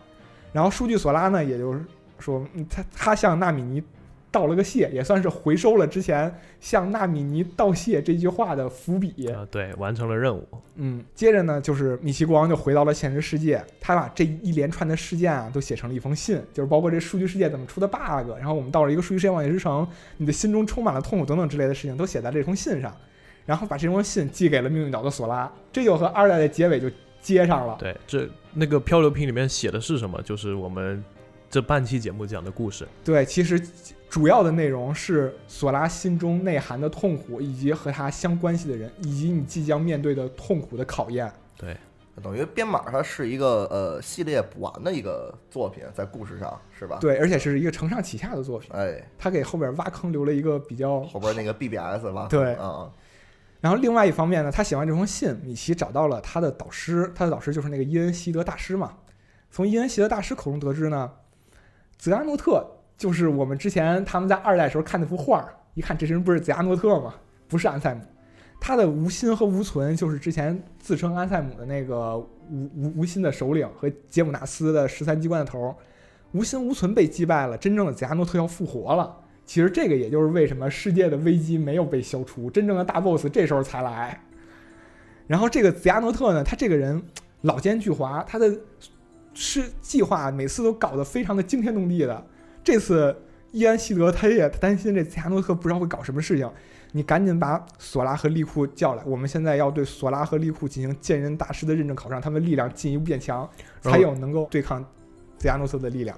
[0.53, 1.83] 然后数据索拉呢，也就是
[2.23, 3.83] 说，他他向纳米尼
[4.31, 9.27] 道了个谢，也算是回收了之前向纳米尼道谢这句话的伏笔。
[9.27, 10.47] 啊，对，完成了任务。
[10.75, 22.95] 嗯，接着呢，就是米奇国王就回到了现实世界，他把这一连串的事件啊都写成了一封信，就是包括这数据世界怎么出的 bug，然后我们到了一个数据世界妄想之城，你的心中充满了痛苦等等之类的事情都写在这封信上，
[23.45, 26.89] 然后把这封信寄给了命运岛的索拉，这就和二代的结尾就
[27.21, 27.77] 接上了。
[27.79, 30.19] 对，这那个漂流瓶里面写的是什么？
[30.23, 31.03] 就是我们
[31.53, 32.87] 这半期节目讲的故事。
[33.03, 33.61] 对，其实
[34.09, 41.31] 主要的内容是索拉心中内涵的痛苦，以及和他相关系的人，以及你即将面对的痛苦的考验。
[41.55, 41.77] 对，
[42.23, 46.97] 等于编码它是一个呃系列补完的一个作品，在故事上是吧？
[46.99, 52.89] 对，而且是一个承上启下的作品，哎，他给后边挖坑留了一个比较后边那个 BBS 吧， 对嗯，
[53.61, 58.95] 然后另外一方面呢，他写完这封信，米奇找到了他的导师，他的导师就是那个伊恩希德大师嘛。
[59.51, 61.11] 从伊恩希德大师口中得知呢，
[62.03, 67.13] 泽亚诺特就是我们之前他们在二代时候看那幅画，一看这人不是泽亚诺特吗？
[67.47, 68.01] 不是安塞姆，
[68.59, 75.75] 他的无心和无存就是之前自称安塞姆的那个无无无心的首领和杰姆纳斯的十三机关的头儿，
[76.33, 79.19] 无心无存被击败了，真正的泽亚诺特要复活了。
[79.45, 84.21] 其实这个也就是为什么世界的危机没有被消除，真正的大 boss 这时候才来。
[85.25, 87.01] 然后这个泽亚诺特呢，他这个人
[87.43, 88.53] 老奸巨猾，他的
[89.33, 92.25] 是计划每次都搞得非常的惊天动地的。
[92.63, 93.15] 这次
[93.51, 96.49] 伊安希德他也担心这泽亚诺特不知道会搞什么事情，
[96.91, 103.49] 你赶紧把索拉和利库叫来，我们现在要对索拉和利库进行剑人大师的认证考试，让他们力量进一步变强，
[103.81, 104.83] 才有能够对抗
[105.37, 106.17] 泽亚诺特的力量。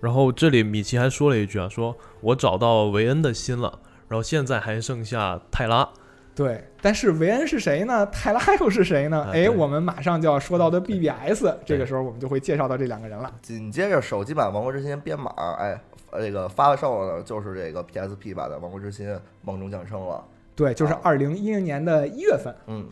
[0.00, 5.88] 然后这里米奇还说了一句啊，说我找到维恩的心了，然后现在还剩下泰拉。
[6.34, 8.04] 对，但是维恩是谁呢？
[8.06, 9.30] 泰拉又是谁呢？
[9.32, 13.32] 哎，啊我们马上就要说到的 BBS，这个时候我们就会介绍到这两个人了。
[13.40, 20.24] 紧接着手机版《王国之心》编码，哎，呃这个发售呢就是这个 PSP 版的《王国之心：梦中降生》了。
[20.56, 22.82] 对，就是啊二零一零年的一月份，嗯，《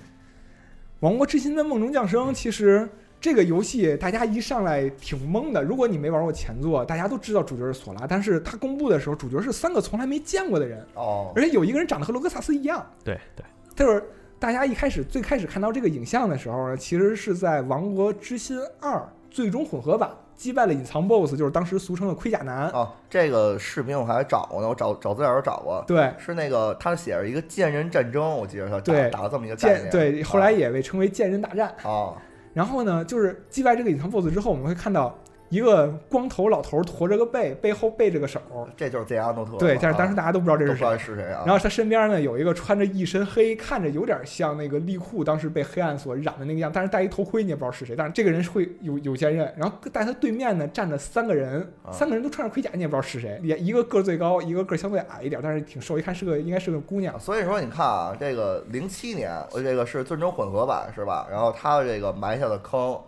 [1.01, 2.89] 王国之心的梦中降生》其实
[3.23, 5.63] 这个游戏大家一上来挺懵的。
[5.63, 12.85] 如果你没玩过前作，大家都知道主角是索拉，但是他公布的时候，主角是三个从来没见过的人，哦，而且有一个人长得和罗格萨斯一样。
[13.05, 13.45] 对对，
[13.77, 14.03] 就是
[14.41, 18.97] 大家一开始最开始看到这个影像的时候呢，其实是在《王国之心二》
[19.31, 22.69] 最终混合版击败了隐藏 BOSS，就是当时俗称的盔甲男。
[22.71, 29.83] 哦，这个视频我还找过呢，我找找资料找过，对，是那个他写着一个剑人战争，我记得他打对打了这么一个概念。
[29.83, 31.73] 剑对，后来也被称为剑人大战。
[31.85, 32.13] 啊，
[32.55, 35.19] 然后呢，就是击败这个隐藏 BOSS 之后，我们会看到
[35.53, 38.41] 一个光头老头驼着个背，背后背着个手。
[38.75, 39.59] 这就是泽亚诺特。
[39.59, 40.99] 对，但是当时啊大家都不知道这是。
[40.99, 41.43] 是谁啊。
[41.45, 47.95] 然后他身边呢有一个穿着一身黑，看着有点像那个利库当时被黑暗所染的那个样，但是戴一头盔你也不知道是谁。
[47.95, 53.39] 但是这个人是会有 有坚韧，然后在他对面呢站着三个人，啊三个人都穿着盔甲，你也不知道是谁。
[53.43, 57.21] 也一个个儿最高，一个个儿相对矮一点，但是挺瘦，一看是个应该是个姑娘。
[57.21, 61.27] 所以说，你看啊，这个零七年，呃这个是最终混合版是吧？
[61.31, 62.99] 然后他这个埋下的坑，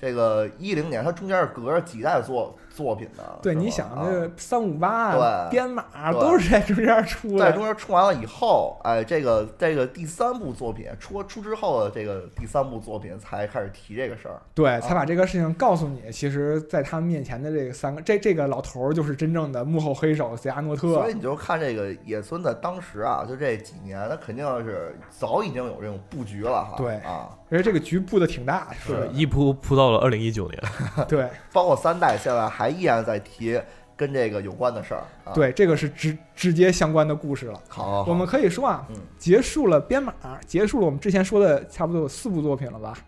[0.00, 3.38] 这个一零年，它中间是隔着几代做作品的。
[3.42, 7.64] 对，你想啊这三五八对编码都是在中间出的在中。
[7.64, 14.40] 间出完了以后，哎，这个这个第三部作品出出之后的这个第三部作品才开始提这个事儿。
[14.54, 16.10] 对，才把这个事情告诉你。
[16.10, 21.14] 其实，在他们面前的这个三个，这这个老头儿就是真正的幕后黑手泽亚诺特所以。
[21.14, 26.74] 你就看这个野村的当时啊，就这几年，他肯定是早已经有这种布局了哈。
[26.76, 30.62] 对啊，而且这个局布的挺大，是的，一铺铺到了二零一九年。
[31.06, 33.58] 对 包括三代现在还依然在提
[33.96, 35.02] 跟这个有关的事儿。
[35.24, 37.58] 啊、，对，这个是直直接相关的故事了。
[37.68, 40.12] 好好好，我们可以说啊嗯，结束了编码，
[40.46, 42.92] 结束了我们之前说的差不多有四部作品了吧？《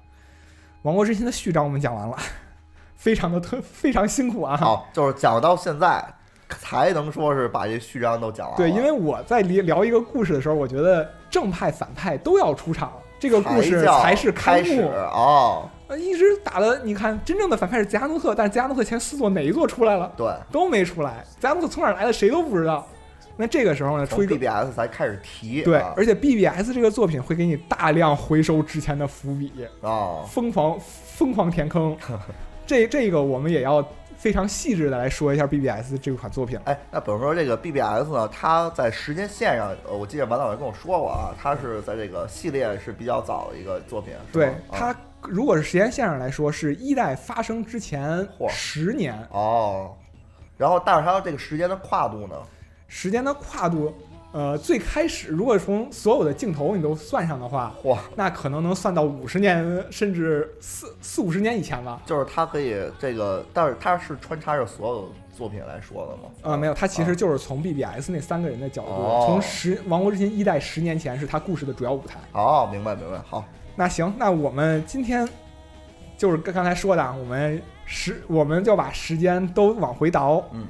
[0.80, 2.16] 王国之心》的序章我们讲完了，
[2.96, 4.56] 非常的特非常辛苦啊。
[4.56, 6.02] 好，就是讲到现在
[6.48, 8.56] 才能说是把这序章都讲完了。
[8.56, 14.88] 对，因为我在聊聊一个故事的时候，我觉得正派反派都要出场，这个故事才是开始幕。
[14.88, 20.10] 哦，呃，一直打的，你看，真正的反派是吉安诺特，但是吉安诺特前四座哪一座出来了？
[20.16, 21.22] 对，都没出来。
[21.38, 22.88] 吉安诺特从哪儿来的，谁都不知道。
[23.36, 25.62] 那这个时候呢，出一个 BBS 才开始提。
[25.62, 29.52] 对，啊而且 BBS 这个作品会给你大量回收之前的伏笔，
[29.82, 31.94] 啊，疯狂疯狂填坑。
[32.66, 33.86] 这这个我们也要
[34.22, 36.56] 非常细致的来说一下 BBS 这款作品。
[36.64, 44.14] 哎，那比如说这个 BBS 呢，它在时间线上，呃，我记得王导也跟我说过啊，它是在这个系列是比较早的一个作品。
[44.32, 49.92] 对它，如果是时间线上来说，是一代发生之前嚯十年，哦，
[50.56, 52.36] 然后但是它这个时间的跨度呢，
[52.86, 53.92] 时间的跨度
[54.32, 62.00] 呃，最开始如果从所有的镜头你都算上的话，哇，那可能能算到五十年甚至四四五十年以前吧。
[62.06, 66.30] 就是它可以这个，但是它是穿插着所有作品来说的吗？
[66.42, 72.18] 呃，没有，它其实就是从 BBS 那三个人的角度，哦从十《王国之心》一代十年前是他故事的主要舞台。
[72.32, 73.44] 哦，明白明白，好，
[73.76, 75.28] 那行，那我们今天
[76.16, 80.66] 就是跟刚才说的，啊，我们时我们就把时间都往回倒，嗯，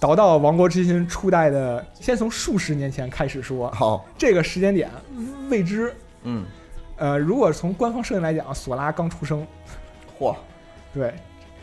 [0.00, 4.88] 倒到《王国之心》初代的，先从数十年前开始说，好，这个时间点
[5.50, 5.92] 未知。
[6.22, 6.44] 嗯，
[6.96, 9.44] 呃，如果从官方设定来讲，索拉刚出生，
[10.16, 10.36] 嚯，
[10.94, 11.12] 对，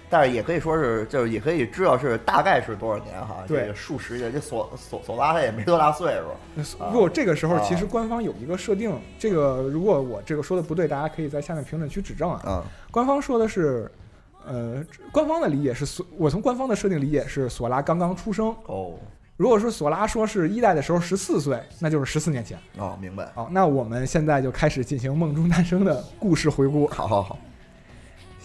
[0.09, 3.61] 但是也可以说是，就是也可以知道是大概是多少年哈，对。
[3.61, 6.13] 这个数十年，这索索索拉他也没多大岁
[6.57, 7.61] 数，啊如果这个时候啊。
[7.65, 12.41] 其实官方有一个设定，这个如果我这个说的不对，大家可以在下面评论区指正啊。
[12.45, 13.89] 嗯，官方说的是，
[14.47, 18.55] 呃，官方的理解是索，我从官方的设定理解是索拉刚刚出生。
[18.65, 18.93] 哦，
[19.37, 22.57] 如果说索拉说是一代的时候十四岁，那就是十四年前。
[22.77, 26.87] 哦，明白，好，那我们现在就开始进行梦中诞生的故事回顾。
[26.87, 27.39] 好好好，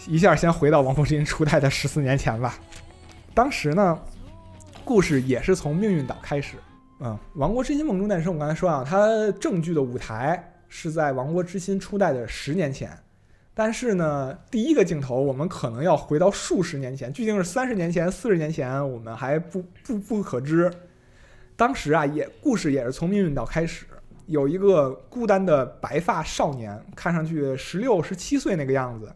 [0.07, 2.55] 一下先回到《王国之心》初代的十四年前吧。
[3.33, 3.99] 当时呢，
[4.83, 6.57] 故事也是从命运岛开始。
[6.99, 12.91] 嗯，《王国之心梦中诞生》，我刚才说啊，它正剧的舞台是在《王国之心》初代的十年前，
[13.53, 20.71] 但是呢，第一个镜头我们可能要回到数十年前，究竟是三十年前、四十年前，我们还不不不可知。
[21.57, 23.85] 当时啊，也故事也是从命运岛开始，
[24.25, 29.13] 有一个孤单的白发少年，看上去十六、十七岁那个样子，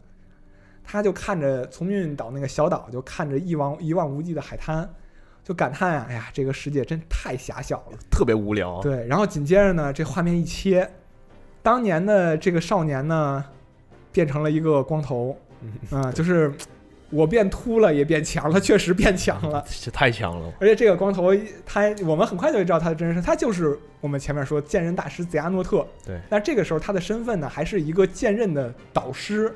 [0.84, 4.88] 他就看着从命运岛那个小岛，就看着一望一望无际的海滩，
[5.42, 7.98] 就感叹呀、哎呀，这个世界真太狭小了。
[8.10, 8.80] 特别无聊。
[8.82, 10.88] 对，然后紧接着呢，这画面一切，
[11.62, 13.44] 当年的这个少年呢，
[14.16, 15.36] 变成了一个光头，
[15.92, 16.50] 嗯、就是
[17.10, 19.62] 我变秃了也变强了，确实变强了。
[19.68, 20.50] 这太强了。
[20.58, 21.34] 而且这个光头，
[21.66, 25.86] 他我们很快就会知道他的真身，他就是我们前面说剑刃大师泽亚诺特。
[26.06, 29.54] 对，但这个时候他的身份呢，还是一个剑刃的导师。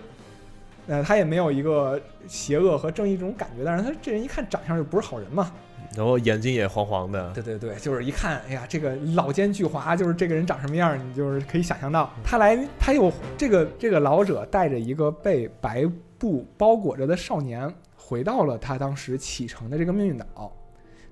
[0.87, 1.99] 呃，他也没有一个
[2.29, 5.51] 邪恶和正义这种感觉，但是他这人一看长相就不是好人嘛。
[5.97, 12.11] 然后眼睛也黄黄的，对对对，就是一看，哎呀，这个老奸巨猾，就是这个人长什么样，你就是可以想象到。
[12.25, 15.85] 他来，他有这个这个老者带着一个被白
[16.17, 20.57] 布包裹着的少年，回到了他当时启程的这个命运岛。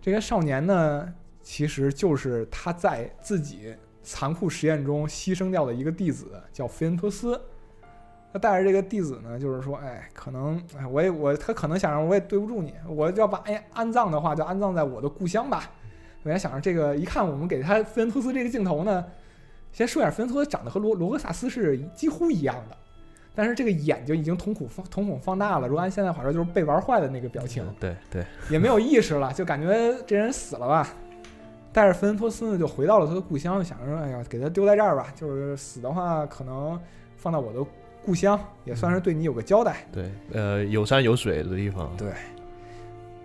[0.01, 1.13] 这个少年呢，
[1.43, 7.41] 其实就是他在自己残酷实验中牺牲掉的一个弟子，叫菲恩托斯。
[8.33, 15.71] 他带着这个弟子呢，就是说，哎，可能，哎，我也我他可能想让我也对不住你，我要把哎安葬的话，就安葬在我的故乡吧。
[16.23, 19.05] 本来想着这个，一看我们给他菲恩托斯这个镜头呢，
[19.73, 22.77] 先说一下，菲恩托斯长得和罗罗格萨斯是几乎一样的，
[23.35, 30.87] 但是这个眼睛已经瞳孔放瞳孔放大了，如果按现在话说，就是被玩坏的那个表情，对对，也没有意识了，就感觉这人死了吧。
[31.73, 36.79] 带着菲恩托斯呢，就回到了他的故乡，想着说，哎呀，给他丢在这儿吧，就是死的话，可能
[37.17, 37.65] 放到我的
[38.09, 39.87] 故乡，也算是对你有个交代。
[39.93, 42.11] 对，呃，有山有水的地方，对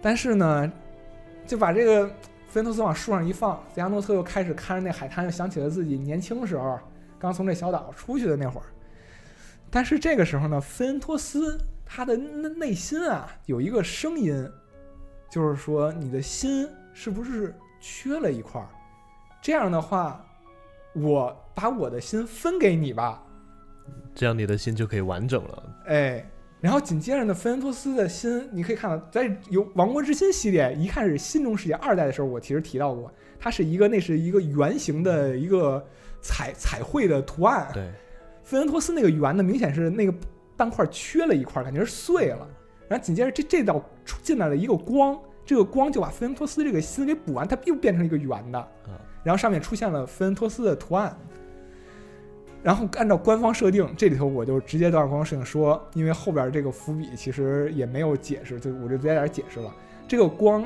[0.02, 0.70] 但是呢，
[1.48, 2.06] 就把这个
[2.50, 6.78] 菲恩托斯往树上一放，泽亚诺特又开始看着那海滩，又想起了自己年轻时候
[7.18, 8.66] 刚从这小岛出去的那会儿。
[9.72, 14.46] 但是这个时候呢，菲恩托斯他的内内心啊有一个声音，
[15.32, 18.68] 就是说你的心是不是缺了一块儿？
[19.42, 20.22] 这样的话，
[20.94, 23.24] 我把我的心分给你吧。
[24.16, 25.64] 这样你的心就可以完整了。
[25.88, 26.24] 哎，
[26.62, 35.84] 然后紧接着呢，菲恩托斯的心，你可以看到，在有《王国之心》系列一看是心中世界二代的时候，我其实提到过，它是一个那是一个圆形的一个
[36.22, 37.70] 彩 彩绘的图案。
[37.74, 37.90] 对，
[38.44, 40.14] 菲恩托斯那个圆呢，明显是那个
[40.56, 42.48] 半块缺了一块，感觉是碎了。
[42.88, 48.60] 然后紧接着这这道出进来了一个光，这个光就把菲恩托斯这个心给补完，它又变成一个圆的。
[48.60, 51.18] 啊，然后上面出现了菲恩托斯的图案。
[52.64, 59.70] 然后按照官方设定，这里头我就直接按照官方设定说，因为后边这个伏笔其实也没有解释，就我就直接在这解释了。
[60.08, 60.66] 这个光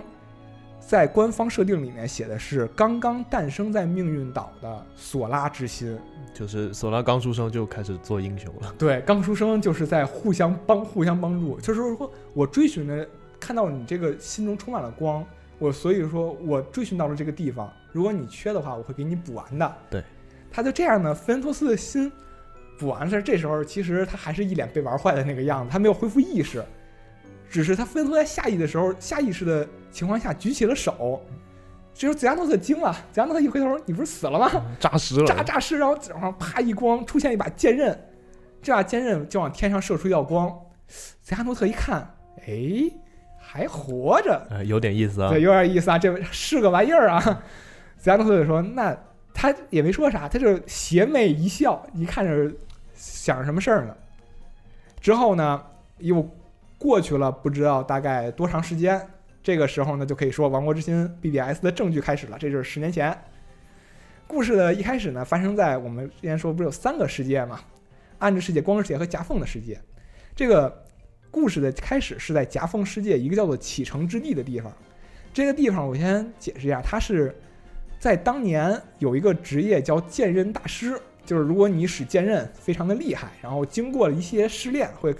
[0.80, 5.98] 在官方设定里面写的是刚刚诞生在命运岛的索拉之心。
[6.34, 8.72] 就是索拉刚出生就开始做英雄了。
[8.78, 13.08] 对，刚出生就是在互相帮、互相帮助，就是说我追寻着，
[13.39, 15.26] 看到你这个心中充满了光，
[15.58, 19.76] 我所以说我追寻到了这个地方，如果你缺的话，我会给你补完的。
[19.89, 20.04] 对，
[20.58, 22.12] 他就这样呢，菲恩托斯的心
[22.80, 26.66] 补完事，这时候其实他还是一脸被玩坏的那个样子，他没有恢复意识，
[27.47, 31.24] 只是他菲恩托在下意的时候，下意识的情况下举起了手。
[31.93, 34.49] 这时候泽亚诺特惊了，泽亚诺特一回头，你不是死了吗？
[34.80, 37.95] 诈尸了，诈诈尸，然后然后啪一光出现一把剑刃，
[38.60, 40.49] 这把剑刃就往天上射出一道光。
[41.22, 42.16] 泽亚诺特一看，
[42.47, 42.82] 哎，
[43.39, 45.39] 还活着，呃，有点意思啊对，。
[45.39, 47.43] 有点意思啊，这是个玩意儿啊。
[47.99, 48.97] 泽亚诺特就说：“那
[49.39, 52.57] 他也没说啥，他就邪魅一笑，一看是
[52.95, 53.95] 想着什么事儿呢。”
[54.99, 55.63] 之后呢，
[55.99, 56.27] 又
[56.79, 58.99] 过去了不知道大概多长时间。
[59.43, 63.15] 这个时候呢，就可以说《王国之心》BBS 的正剧开始了，这就是十年前。
[64.25, 67.59] 故事的一开始呢，发生在我们之前说不是有三个世界嘛？
[68.17, 69.79] 暗之世界、光之世界和夹缝的世界。
[70.35, 70.83] 这个
[71.29, 74.73] 故事的开始是在夹缝世界一个叫做启程之地的地方。
[75.31, 77.33] 这个地方我先解释一下，它是
[78.00, 85.16] 在当年有一个职业叫剑刃大师，就是如果你使剑刃非常的厉害，然后经过了一些试炼，会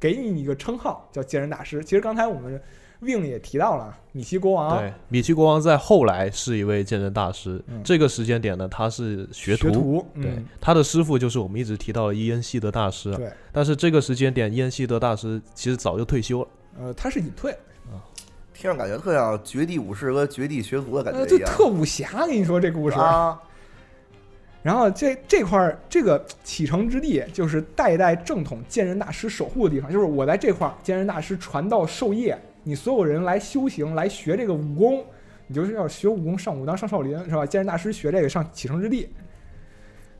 [0.00, 1.84] 给你一个称号叫剑刃大师。
[1.84, 2.60] 其实刚才我们
[3.00, 13.16] Win 也提到了米奇国王，对，米奇国王在后来是一位剑刃大师，嗯这个时间点呢，他是学学徒，徒，对嗯，，他的师傅就是我们一直提到的伊恩希德大师啊。
[13.16, 16.48] 对，但是这个时间点，伊恩希德大师其实早就退休了。
[16.78, 17.52] 呃，他是隐退，
[18.62, 21.36] 听着感觉特像绝地武士和绝地学徒的感呃，觉。
[21.36, 22.96] 就特武侠，跟你说这故事。
[22.96, 23.36] 啊，
[24.62, 29.90] 然后这这块儿这个启程之地，就是代代正统剑刃大师守护的地方。
[29.90, 35.04] 就是我在这块儿，剑刃大师传道授业，你所有人来修行，来学这个武功，
[35.48, 37.44] 你就是要学武功上武当上少林是吧？
[37.44, 39.08] 剑刃大师学这个上启程之地，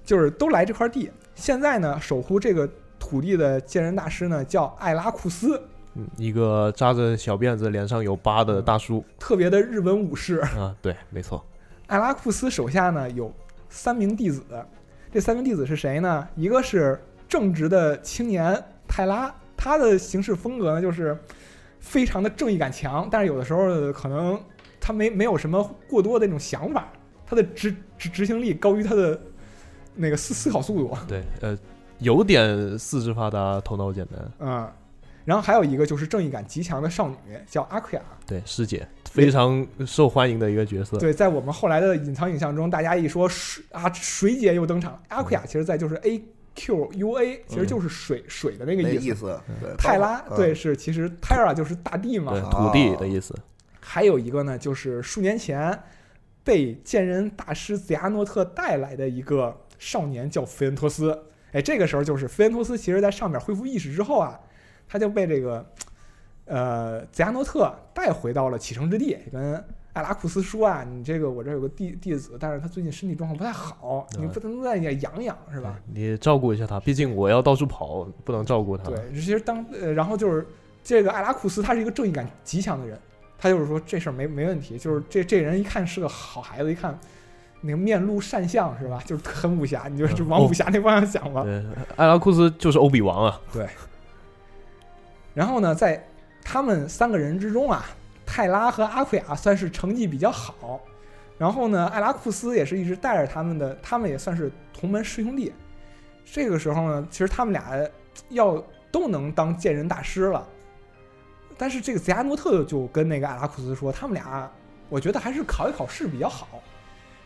[0.05, 1.09] 就是都来这块地。
[1.37, 2.69] 现在呢，守护这个
[2.99, 5.63] 土地的剑刃大师呢叫艾拉库斯，
[5.95, 10.39] 嗯，一个扎着小辫子、脸上有疤的大叔特别的日本武士。
[10.39, 11.45] 啊，对，没错，
[11.87, 13.31] 艾拉库斯手下呢有
[13.69, 14.43] 三名弟子，
[15.13, 16.27] 这三名弟子是谁呢？
[16.35, 21.15] 一个是正直的青年泰拉，他的行事风格呢就是
[21.79, 24.41] 非常的正义感强，但是有的时候可能
[24.81, 26.91] 他没没有什么过多的那种想法，
[27.27, 29.21] 他的执执执行力高于他的
[29.95, 31.59] 那个思思考速度，对，呃，
[31.99, 34.73] 有点四肢发达、头脑简单，嗯。
[35.25, 37.17] 然后还有一个就是正义感极强的少女，
[37.47, 38.05] 叫阿奎亚。
[38.27, 40.99] 对，师姐非常受欢迎的一个角色。
[40.99, 45.01] 对，在我们后来的隐藏影像中，大家一说水啊，水姐又登场。
[45.09, 46.23] 阿奎亚其实在就是 A
[46.55, 48.93] Q U A，其实就是水、水的那个意思。
[48.95, 53.35] 那意思，对，泰拉嗯对是其实 Terra 就是大地嘛土地的意思。
[53.81, 55.79] 还有一个呢，就是数年前
[56.45, 61.27] 被剑人大师泽亚诺特带来的一个少年叫菲恩托斯。
[61.53, 64.39] 哎，这个时候就是菲恩托斯，其实在上面恢复意识之后啊，
[64.93, 65.65] 他就被这个
[66.45, 69.55] 呃泽亚诺特带回到了启程之地，跟
[69.95, 75.81] 艾拉库斯说啊，你这个我这有个弟弟子，但是他最近身体状况不太好，你不能在家养养是吧？
[75.87, 78.85] 你照顾一下他，毕竟我要到处跑，不能照顾他。
[78.85, 80.47] 对，其实当呃，然后就是
[80.85, 82.99] 这个艾拉库斯，他是一个正义感极强的人，
[83.39, 86.99] 他就是说这事儿没没问题，就是这这人一看是个好孩子，一看
[87.63, 89.03] 那个面露善相是吧？
[89.07, 91.45] 就是很武侠，你就是嗯往武侠那方向想吧。
[91.45, 91.65] 对，
[91.97, 93.41] 艾拉库斯就是欧比王啊。
[95.35, 96.05] 然后呢，在
[96.45, 97.85] 他们三个人之中啊，
[98.27, 100.81] 泰拉和阿奎亚算是成绩比较好，
[101.39, 105.53] 然后呢，艾拉库斯也是一直带着他们的，他们也算是同门师兄弟。
[106.25, 107.65] 这个时候呢，其实他们俩
[108.31, 110.47] 要都能当剑人大师了，
[111.57, 114.51] 但是这个泽亚诺特就跟那个艾拉库斯说，他们俩
[114.89, 116.63] 我觉得还是考一考试比较好，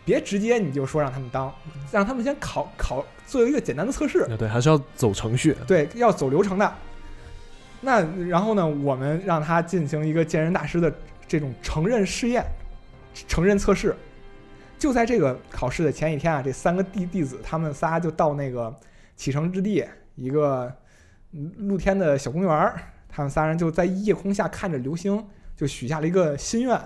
[0.04, 1.52] 别直接你就说让他们当，
[1.90, 4.26] 让他们先考考做一个简单的测试。
[4.38, 5.56] 对，还是要走程序。
[5.66, 6.72] 对，要走流程的。
[7.86, 10.92] 那然后呢，我们让他进行一个健身大师的
[11.28, 12.44] 这种承认试验、
[13.28, 13.94] 承认测试。
[14.76, 18.76] 就在这个考试的前一天啊，这三个弟弟子他们仨就到那个
[19.14, 19.84] 启程之地
[20.16, 20.74] 一个
[21.58, 22.74] 露天的小公园儿，
[23.08, 25.24] 他们仨人就在夜空下看着流星，
[25.56, 26.76] 就许下了一个心愿。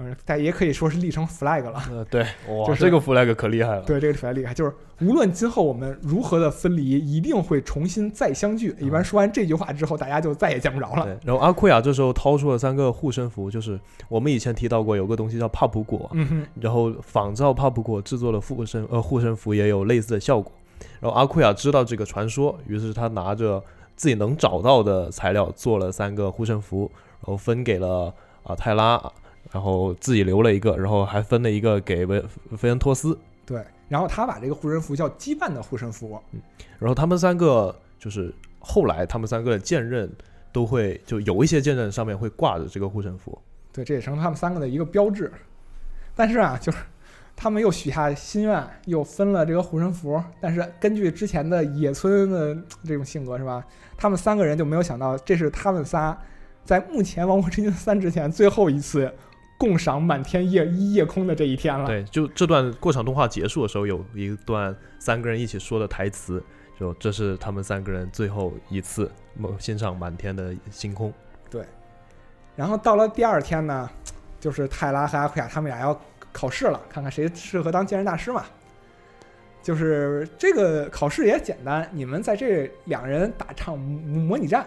[0.00, 1.82] 嗯，但也可以说是立成 flag 了。
[1.90, 3.82] 呃，对，哇，就是这个 flag 可厉害了。
[3.82, 8.74] 对，这个特别厉害，就是无论今后我们如何的分离，一定会重新再相聚。
[8.80, 11.04] 一般说完这句话之后，大家就再也见不着了。
[11.04, 13.78] 对，然后阿库亚这时候掏出了三个护身符，就是
[14.08, 20.50] 我们以前提到过有个东西叫帕普果，嗯哼，然后仿照帕普果制作了护身呃护身符也有类似的效果。
[20.98, 23.62] 然后阿库亚知道这个传说，于是他拿着
[23.96, 26.90] 自己能找到的材料做了三个护身符，
[27.20, 29.00] 然后分给了啊、泰拉，
[29.52, 32.22] 然后自己留了一个，然后还分了一个给维
[32.56, 33.18] 菲恩托斯。
[33.44, 33.64] 对。
[33.88, 36.40] 然后他把这个护身符叫羁绊的护身符，嗯
[36.78, 40.08] 然后他们三个就是后来他们三个的剑刃
[40.52, 43.36] 都会就有一些剑刃上面会挂着这个护身符。
[43.72, 45.32] 对，这也成了他们三个的一个标志。
[46.14, 46.78] 但是啊，就是
[47.34, 50.22] 他们又许下心愿，又分了这个护身符。
[50.40, 53.66] 但是根据之前的野村的这种性格是吧，
[53.96, 56.16] 他们三个人就没有想到，这是他们仨
[56.64, 59.12] 在目前《王国之心三》之前最后一次
[59.60, 61.86] 共赏满天夜夜空的这一天了。
[61.86, 66.42] 对，就这段过场动画结束的时候，有一段三个人一起说的台词，
[66.78, 69.12] 就这是他们三个人最后一次
[69.58, 71.12] 欣赏满天的星空。
[71.50, 71.62] 对
[72.56, 73.90] 然后到了第二天呢，
[74.40, 76.00] 就是泰拉和阿奎亚他们俩要
[76.32, 78.46] 考试了，看看谁适合当剑人大师嘛。
[79.62, 84.66] 就是这个考试也简单，你们在这两人打场模模拟战，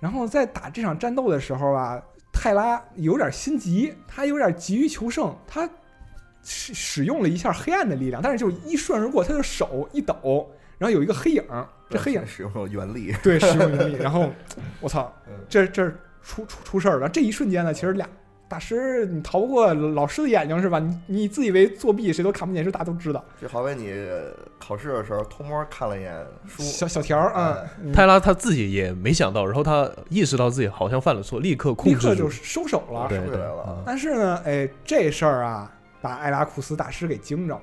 [0.00, 2.02] 然后在打这场战斗的时候啊，
[2.32, 5.68] 泰拉有点心急，他有点急于求胜，他
[6.42, 11.44] 使使用了一下黑暗的力量，但是就一瞬而过，他的手一抖，然后有一个黑影，
[11.88, 14.32] 这黑影使用了原力，对使用原力， 然后
[14.80, 15.88] 我操嗯，这这
[16.22, 17.08] 出出出事儿了！
[17.08, 18.08] 这一瞬间呢，其实俩
[18.52, 20.78] 大师你逃不过老师的眼睛是吧？
[20.78, 23.24] 你你自以为作弊谁都看不见，是大家都知道。
[23.40, 23.90] 就好比你
[24.58, 26.14] 考试的时候偷摸看了一眼
[26.46, 32.28] 书，小小条儿啊，嗯泰拉他自己也没想到，然后他意识到自己好像犯了错，立刻控制立刻就。
[32.28, 33.08] 收手了。
[33.08, 35.72] 收起来了啊但是呢，哎，这事儿啊，
[36.02, 37.62] 把艾拉库斯大师给惊着了。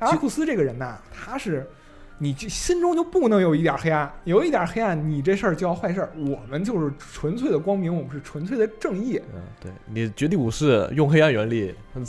[0.00, 1.70] 艾拉库斯这个人呐，他是
[2.18, 6.12] 你这心中就不能有一点黑暗，有一点黑暗，你这事儿就要坏事儿。
[6.16, 9.20] 我们就是纯粹的光明，我们是纯粹的正义。
[9.34, 12.02] 嗯，对你绝地武士用黑暗原力，那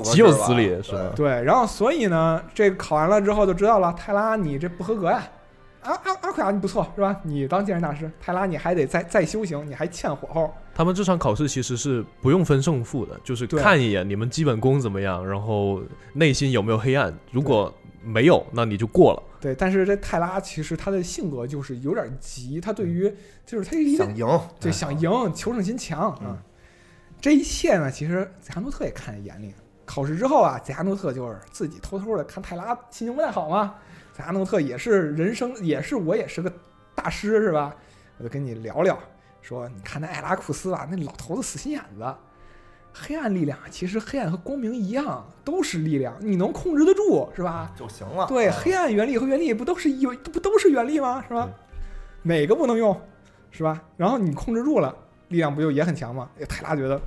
[0.00, 1.12] 极有吧此理，是吧？
[1.16, 5.22] 对，然后所以呢，这个考完了之后就知道了，泰拉你这不合格呀。
[5.82, 7.18] 阿阿阿奎亚你不错是吧？
[7.22, 10.52] 你当剑人大师，泰拉你还得再再修行，你还欠火候。
[10.74, 15.80] 他们这场考试其实是不用分胜负的，就是看一眼你们基本功怎么样，然后
[16.12, 17.12] 内心有没有黑暗。
[17.30, 17.72] 如果
[18.04, 19.22] 没有，那你就过了。
[19.40, 23.12] 对，但是这泰拉其实他的性格就是有点急，他对于
[23.46, 26.18] 就是他一个想赢，对想赢，求胜心强啊。
[26.22, 26.38] 嗯
[27.20, 29.52] 这一切呢，其实泽亚诺特也看在眼里。
[29.84, 33.74] 考试之后啊，泽亚诺特就是自己偷偷的看泰拉心情不太好嘛。
[34.12, 36.52] 泽亚诺特也是人生，也是我也是个
[36.94, 37.74] 大师是吧？
[38.18, 38.96] 我就跟你聊聊，
[39.42, 42.14] 说你看那艾拉库斯啊，那老头子死心眼子。
[43.00, 47.70] 黑暗力量其实黑暗和光明一样，都是力量，你能控制得住是吧？
[47.78, 48.26] 就行了。
[48.26, 51.24] 对，啊黑暗原力和原力不都是有不都是原力吗？
[51.28, 51.48] 是吧？
[52.22, 53.00] 哪个不能用，
[53.50, 53.80] 是吧？
[53.96, 54.94] 然后你控制住了，
[55.28, 56.28] 力量不就也很强吗？
[56.40, 57.00] 哎泰拉觉得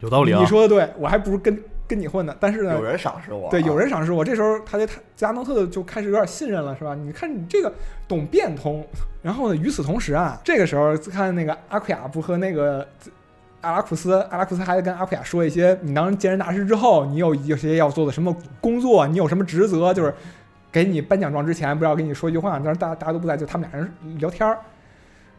[0.00, 1.58] 有道理啊你，说的对，我还不如跟
[1.88, 2.36] 跟你混呢。
[2.38, 4.24] 但是呢有，人赏识我啊，对，有人赏识我。
[4.24, 6.94] 这时候他对他加诺特就开始有点信任了，是吧？
[6.94, 7.72] 你看你这个
[8.06, 8.86] 懂变通。
[9.22, 12.86] 然后呢，与此同时啊，这个时候看那个阿奎亚不和那个
[13.64, 20.14] 阿拉库斯，阿拉库斯还跟阿奎亚说一些，你当健身大师之后，你有一些要做的什么工作，你有什么职责，就是
[20.70, 24.58] 给你颁奖状之前，不知道跟你说一句话，但是大家大家都不在，就他们俩人聊天儿。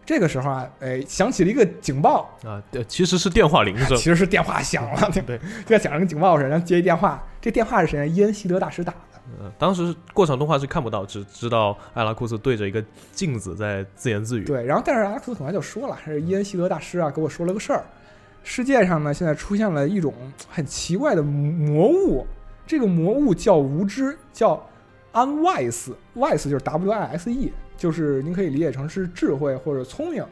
[0.05, 4.03] 这个时候啊，哎，响起了一个警报，啊，对，其实是电话铃声其。
[4.03, 8.07] 实是电话响了，对对，就像响了个警报似的，然后接一电话，这电话是谁呢？
[8.07, 8.99] 伊恩希德大师打的。
[9.39, 14.43] 呃，当时过场动画是看不到，只知道艾拉库斯对着一个镜子在自言自语。
[14.43, 17.83] 对，然后但是阿拉库斯很快就说了，是伊恩希德大师啊给我说了个事儿，
[18.47, 20.13] 世界上呢现在出现了一种
[20.47, 22.25] 很奇怪的魔物，
[22.67, 24.63] 这个魔物叫无知，叫
[25.13, 30.23] unwise，wise 就是 W I S E，就是您可以理解成是智慧或者聪明。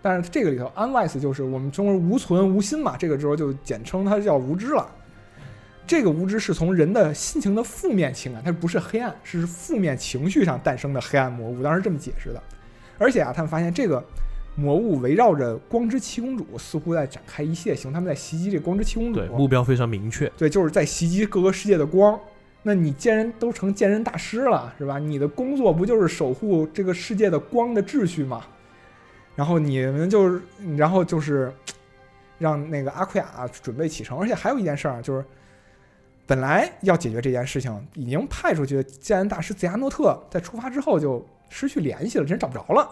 [0.00, 4.90] 但是这个里头 unwise 就是我们中国人无存无心嘛，这个时候就简称它叫无知了。
[5.86, 12.42] 这个无知是从人的心情的负面情感，它不是黑暗，是负面情绪上诞生的黑暗魔物，当时这么解释的。
[12.96, 14.02] 而且啊，他们发现这个
[14.58, 19.20] 魔物围绕着光之七公主，似乎在展开一系列行动，他们在袭击这光之七公主。
[19.20, 20.26] 对，目标非常明确。
[20.36, 22.18] 对，就是在袭击各个世界的光。
[22.64, 24.98] 那你剑人都成剑人大师了，是吧？
[24.98, 28.44] 你的工作不就是守护这个世界的光的秩序吗？
[29.36, 30.42] 然后你们就是，
[30.76, 31.52] 然后就是
[32.36, 34.18] 让那个阿奎亚准备启程。
[34.18, 35.24] 而且还有一件事儿啊，就是
[36.26, 42.90] 本来要解决这件事情，已经派出去的剑人大师泽亚诺特在出发之后就失去联系了，真找不着了。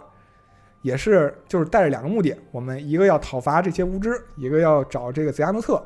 [0.82, 5.82] 也是就是带着两个目的，我们一个要讨伐这些无知，一个要找这个泽亚诺特。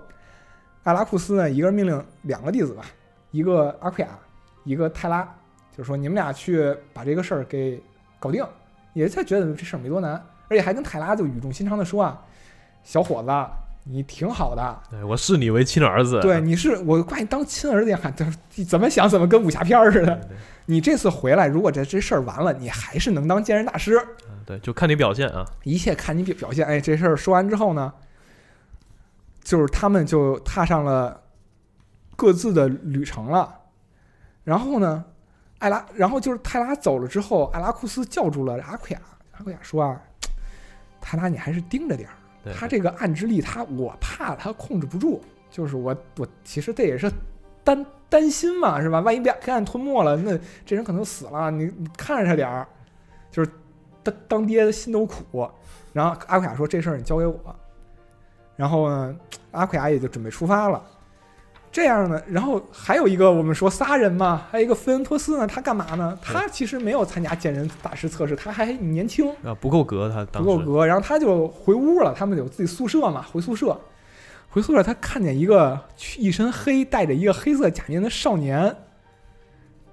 [0.82, 2.84] 艾拉库斯呢，一个命令两个弟子吧，
[3.30, 4.10] 一个阿奎亚，
[4.64, 5.22] 一个泰拉，
[5.76, 7.82] 就是说你们俩去把这个事儿给
[8.18, 8.44] 搞定。
[8.92, 12.20] 也才觉得这事儿没多难，而且还跟泰拉就语重心长的说啊，
[12.82, 13.28] 小伙子，
[13.90, 16.20] 你挺好的，对我视你为亲儿子。
[16.20, 18.00] 对，你是我把你当亲儿子一样，
[18.68, 20.14] 怎么想怎么跟武侠片儿似的。
[20.14, 20.36] 对对
[20.66, 25.44] 你这次回来，如果这这事儿完了，你还是能当剑人大师，嗯对，就看你表现啊。
[25.64, 26.64] 一切看你表表现。
[26.64, 27.92] 哎，这事儿说完之后呢，
[29.42, 31.20] 就是他们就踏上了
[32.14, 33.52] 各自的旅程了。
[34.44, 35.04] 然后呢，
[35.58, 39.00] 艾拉，然后就是泰拉走了之后，艾拉库斯叫住了阿奎亚。
[39.32, 40.00] 阿奎亚说啊，
[41.00, 42.14] 泰拉，你还是盯着点儿。
[42.54, 45.20] 他这个暗之力，他我怕他控制不住，
[45.50, 47.10] 就是我我其实这也是
[47.62, 49.00] 担担心嘛，是吧？
[49.00, 51.50] 万一被黑暗吞没了，那这人可能死了。
[51.50, 52.66] 你你看着他点儿，
[53.30, 53.50] 就是
[54.02, 55.48] 当当爹的心都苦。
[55.92, 57.38] 然后阿奎亚说：“这事儿你交给我。”
[58.56, 59.16] 然后呢，
[59.50, 60.80] 阿奎亚也就准备出发了。
[61.72, 66.18] 这样呢，然后还有一个我们说仨人嘛，还有一个菲恩托斯呢，他干嘛呢？
[66.20, 73.78] 他其实没有参加见人大师测试，他还年轻，啊，不够格，他当时不够格，然后他就回屋了，他们有自己宿舍嘛，回宿舍。
[74.52, 75.80] 回宿舍，他看见一个
[76.18, 78.74] 一身黑、戴着一个黑色假面的少年。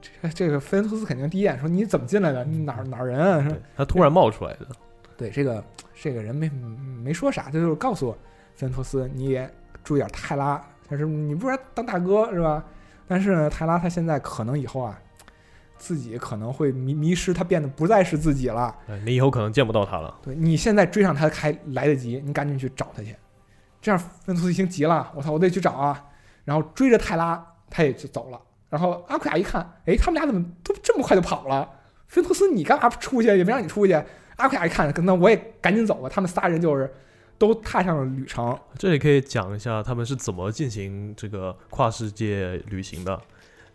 [0.01, 2.43] 这这个菲恩托斯肯定第一眼说：“你怎么进来的？
[2.43, 3.47] 你哪儿哪儿人啊？”
[3.77, 4.65] 他突然冒出来的，
[5.15, 5.63] 对这个
[5.93, 6.49] 这个人没
[7.03, 8.11] 没说啥，他就是告诉
[8.55, 9.47] 菲恩托斯：“你也
[9.83, 10.59] 注意点泰拉，
[10.89, 12.63] 但是你不是当大哥是吧？
[13.07, 14.99] 但是呢，泰拉他现在可能以后啊，
[15.77, 18.75] 自己可能会迷迷失，他变得不再是自己了。
[18.87, 20.13] 哎你以后可能见不到他了。
[20.23, 23.15] 对你现在追上他还来得及，你赶紧去找他去。
[23.81, 26.03] 这样芬图斯已经急了，我操，我得去找啊！
[26.43, 28.41] 然后追着泰拉，他也就走了。
[28.69, 31.69] 然后阿库亚一看，哎，他们俩怎么都这么快就跑了？
[32.07, 33.27] 芬托斯，你干嘛出去？
[33.27, 33.93] 也没让你出去。
[34.37, 36.09] 阿库亚一看，那我也赶紧走吧。
[36.09, 36.91] 他们仨人就是
[37.37, 38.57] 都踏上了旅程。
[38.77, 43.19] 这里可以讲一下他们是怎么进行这个跨世界旅行的。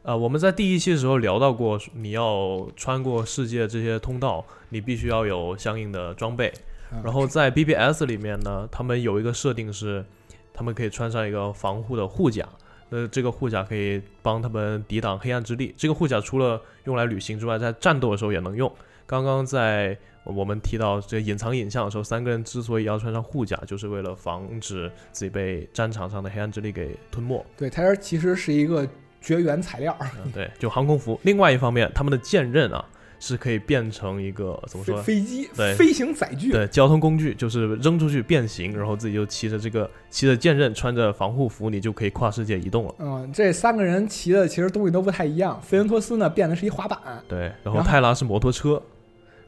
[0.03, 6.53] 呃，我们在第一期的时候聊到过，你要穿过世界这些通道，你必须要有相应的装备。
[6.93, 10.05] 嗯然后在 BBS 里面呢，他们有一个设定是，
[10.53, 12.47] 他们可以穿上一个防护的护甲。
[12.91, 15.73] 那，这个护甲可以帮他们抵挡黑暗之力。
[15.77, 18.71] 这个护甲除了用来旅行之外，在战斗的时候也能用。
[19.13, 19.95] 刚刚在
[20.25, 27.45] 我们提到这隐藏影像的时候，三个人之所以要穿上护甲，就是为了防止自己被战场上的黑暗之力给吞没。
[27.55, 28.89] 对，它这其实是一个
[29.21, 31.21] 绝缘材料，嗯，对，就航空服。
[31.25, 32.83] 另外一方面，他们的剑刃啊
[33.21, 34.97] 是可以变成一个怎么说？
[35.03, 36.51] 飞机、对飞行载具。
[36.51, 42.95] 对，交通工具就是扔出去变形，然后自己就骑着这个骑着剑刃，穿着防护服，你就可以跨世界移动了。
[42.99, 45.61] 嗯，这三个人骑的其实东西都不太一样。
[45.61, 46.99] 菲恩托斯呢变的是一滑板，
[47.29, 48.83] 对，然后泰拉是摩托车，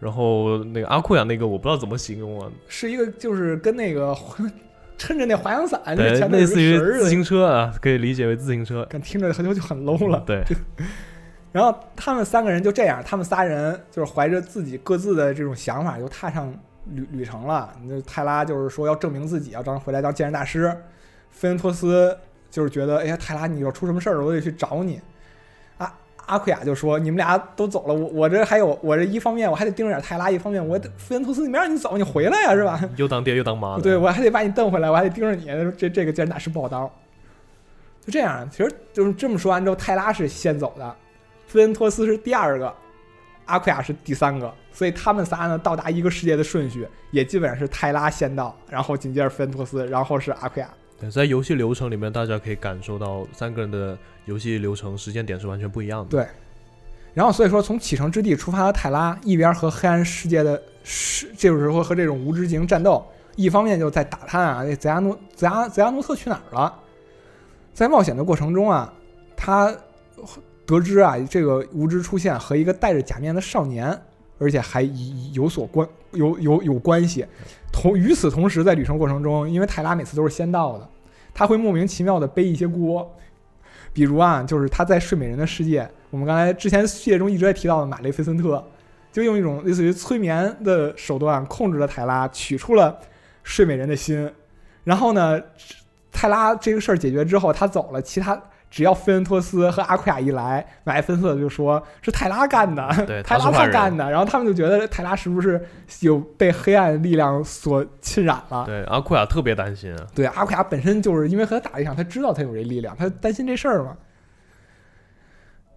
[0.05, 4.15] 然后那个阿库亚那个我不知道怎么形容啊，是一个就是跟那个
[4.99, 8.87] 撑着那滑翔伞，那对，类似于自行车啊，可以理解为自行车。
[8.91, 10.23] 但听着很就就很 low 了。
[10.27, 10.45] 对，
[11.51, 16.53] 然后他们三个人就这样，他们仨人就是怀着自己各自的这种想法，就踏上
[16.93, 17.73] 旅旅程了。
[17.89, 20.71] 那泰拉就是说要证明自己，要当回来当剑刃大师。
[21.31, 22.17] 菲恩托斯
[22.51, 25.01] 就是觉得，哎呀，泰拉你要出什么事儿了，我得去找你。
[26.27, 32.81] 阿阿库亚就说，你们俩都走了，我我这还有我这一方面我还得盯着点泰拉，一方面我得菲恩托斯你没让你走，你回来呀，是吧？
[32.97, 33.83] 又当爹又当妈的。
[33.83, 35.47] 对，我还得把你瞪回来，我还得盯着你，
[35.77, 36.91] 这这个竟然大是不好当。
[38.05, 40.95] 就这样，其实就是这么说完之后，泰拉是先走的，
[41.47, 42.73] 菲恩托斯是第二个，
[43.47, 50.69] 阿奎亚是第三个，所以他们仨呢到达一个世界的顺序也基本上是泰拉先到，然后紧接着菲恩托斯，然后是阿奎亚。
[51.01, 56.11] 对，在游戏流程里面，大家可以感受到三个人的游戏流程时间点是完全不一样的。
[56.11, 56.27] 对
[57.13, 66.75] 然后所以说，从启程之地出发的泰拉，一边和黑暗世界的是，这种时候和这种无知进行战斗，一方面就在打探啊，那泽亚诺泽亚泽亚诺特去哪儿了？
[67.73, 68.93] 在冒险的过程中啊，
[69.37, 69.73] 他
[70.67, 73.97] 得知啊，这个无知出现和一个戴着假面的少年，
[74.39, 74.91] 而且还有
[75.33, 77.25] 有所关有有有关系。
[77.75, 80.89] 同与此同时，在旅程过程中，因为泰拉每次都是先到的，
[81.35, 83.13] 他会莫名其妙的背一些锅，
[83.93, 88.65] 比如啊，就是他在睡美人的世界，我们刚才之前系列中一直在提到的马雷菲森特，
[89.13, 92.97] 就用一种类似于催眠的手段控制了泰拉，取出了
[93.43, 94.31] 睡美人的心。
[94.85, 95.41] 然后呢，
[96.13, 98.41] 泰拉这个事儿解决之后，他走了，其他
[98.75, 104.11] 只要菲恩托斯和阿库亚一来，买芬瑟就说是泰拉干的，对 泰拉他干的。
[104.11, 105.65] 然后他们就觉得泰拉是不是
[106.01, 108.65] 有被黑暗力量所侵染了？
[108.67, 110.07] 对，阿库亚特别担心啊。
[110.13, 113.97] 对，阿库亚本身就是因为和他打了一场，他知道他有这力量，他担心这事儿嘛。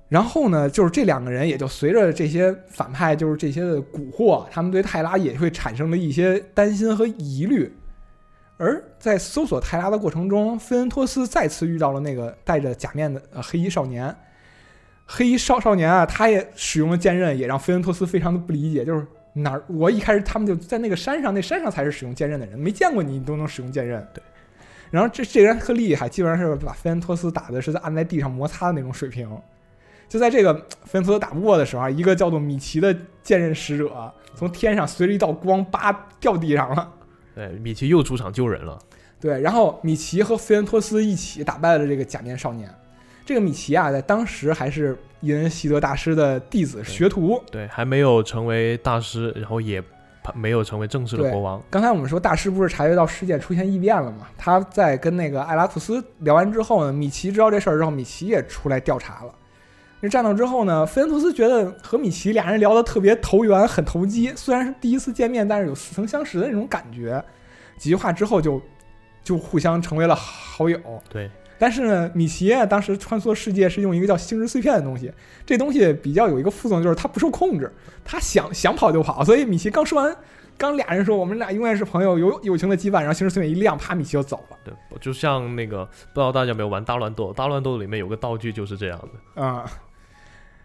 [0.10, 7.72] 然后呢，就是这两个人也就随着这些反派，就是这些的蛊惑，他们对泰拉也会产生了一些担心和疑虑。
[8.58, 14.16] 而在搜索泰拉的过程中，菲恩托斯再次遇到了那个戴着假面的呃黑衣少年。
[15.06, 24.06] 黑衣少少年啊，他也使用了剑刃，也让菲恩托斯非常的不理解，就是哪儿我一开始他们就在那个山上，那山上才是使用剑刃的人，没见过你，你都能使用剑刃。
[24.14, 24.22] 对。
[24.90, 29.30] 然后这这人特厉害，基本上是把菲恩托斯打的是在按在地上摩擦的那种水平。
[30.10, 30.54] 就在这个
[30.84, 36.94] 菲恩托斯打不过的时候，一个叫做米奇的剑刃使者从天上随着一道光叭掉地上了。
[37.38, 38.80] 对，米奇又出场救人了。
[39.20, 42.68] 对，然后米奇和菲恩托斯一起打败了这个假面少年。
[43.24, 47.40] 这个米奇啊，在当时还是伊恩希德大师的弟子学徒。
[47.52, 49.84] 对，还没有成为大师，然后也
[50.34, 51.62] 没有成为正式的国王。
[51.70, 54.28] 刚才我们说大师不是察觉到世界出现异变了吗？
[54.36, 59.32] 他在跟那个艾拉库斯聊完之后呢，米奇知道这事儿之后，米奇也出来调查了。
[60.00, 64.32] 这战斗之后呢，菲恩图斯觉得和米奇俩人聊得特别投缘，很投机。
[64.36, 67.24] 虽然是第一次见面，但是有似曾相识的那种感觉。
[67.78, 68.62] 几句话之后就
[69.24, 70.80] 就互相成为了好友。
[71.10, 75.12] 对，但是呢，米奇啊，当时穿梭世界是用一个叫星之碎片的东西，
[75.46, 77.72] 这东西比较有一个副作用，就是它不受控制，
[78.06, 79.24] 他想想跑就跑。
[79.24, 80.16] 所以米奇刚说完
[80.58, 84.58] 刚俩人说我们俩永远是朋友，有友情的羁绊，然后星之碎片一亮，啪，米奇就走了。
[84.64, 89.00] 对，就像那个不知道大家有没有玩大乱斗，大乱斗里面有个道具就是这样
[89.36, 89.44] 的。
[89.44, 89.70] 啊、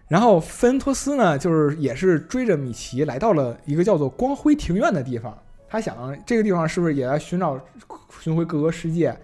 [0.08, 5.36] 然后芬恩托斯呢，就是也是追着米奇来到了一个叫做光辉庭院的地方。
[5.68, 7.58] 他想，这个地方是不是也在寻找
[8.20, 9.16] 寻回各个世界，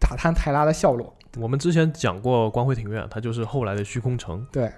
[0.00, 1.14] 打探泰拉的下落？
[1.38, 4.44] 我们之前讲过光辉庭院，它就是后来的虚空城。
[4.50, 4.68] 对。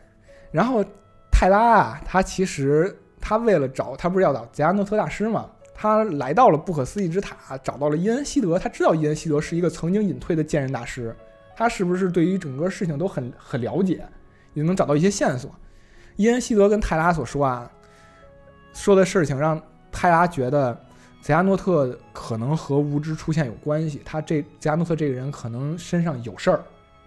[0.50, 0.84] 然后
[1.30, 8.58] 泰拉啊，他其实他为了找他不是要找杰安诺特大师嘛，他来到了不可思议之塔，找到了伊恩希德。
[8.58, 11.16] 他知道伊恩希德是一个曾经隐退的剑刃大师，
[11.56, 14.04] 他是不是对于整个事情都很很了解，
[14.58, 15.50] 也能找到一些线索？
[16.16, 17.70] 伊恩希德跟泰拉所说啊，
[18.74, 19.60] 说的事情让
[19.92, 20.78] 泰拉觉得
[21.22, 26.60] 泽亚诺特可能和无知出现有关系，他这泽亚诺特这个人可能身上有事儿，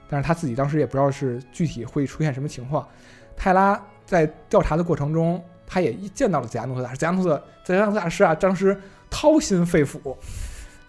[0.10, 2.88] 但是他自己当时也不知道是具体会出现什么情况。
[3.36, 6.97] 泰拉在调查的过程中，他也见到了泽亚诺特大师。
[6.97, 8.80] 泽亚诺特泽亚诺特大师啊，当时
[9.10, 10.16] 掏心肺腑，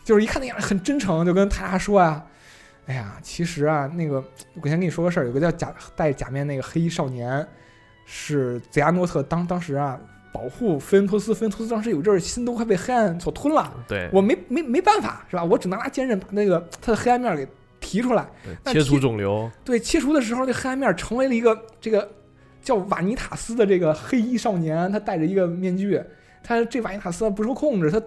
[0.05, 2.25] 就是一看那样很真诚，就跟泰拉说啊
[2.87, 4.23] ：“哎呀，其实啊，那个
[4.61, 7.47] 我先跟你说个事儿，有个叫假戴假面那个黑衣少年，
[8.05, 9.99] 是泽亚诺特当当时啊
[10.33, 15.45] 保护菲恩托斯，菲恩托斯当时有阵儿心都快被黑暗所吞了，对，我没没没办法是吧？
[15.45, 17.47] 我只能拿剑刃把那个他的黑暗面给
[17.79, 18.27] 提出来。
[18.65, 22.11] 那切除肿瘤，对，切除的时候，那黑暗面成为了一个这个
[22.63, 26.03] 叫瓦尼塔斯的这个黑衣少年，他戴着一个面具，
[26.43, 28.03] 他这瓦尼塔斯不受控制，他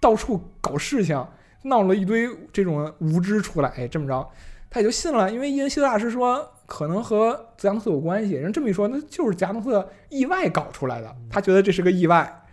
[0.00, 1.26] 到处搞事情，
[1.62, 4.28] 闹了一堆这种无知出来，哎，这么着，
[4.70, 12.44] 他也就信了，因为伊恩希特大师说可能和泽亚诺特有关系，人这么一说，那就是泽亚诺特意外搞出来的，他觉得这是个意外，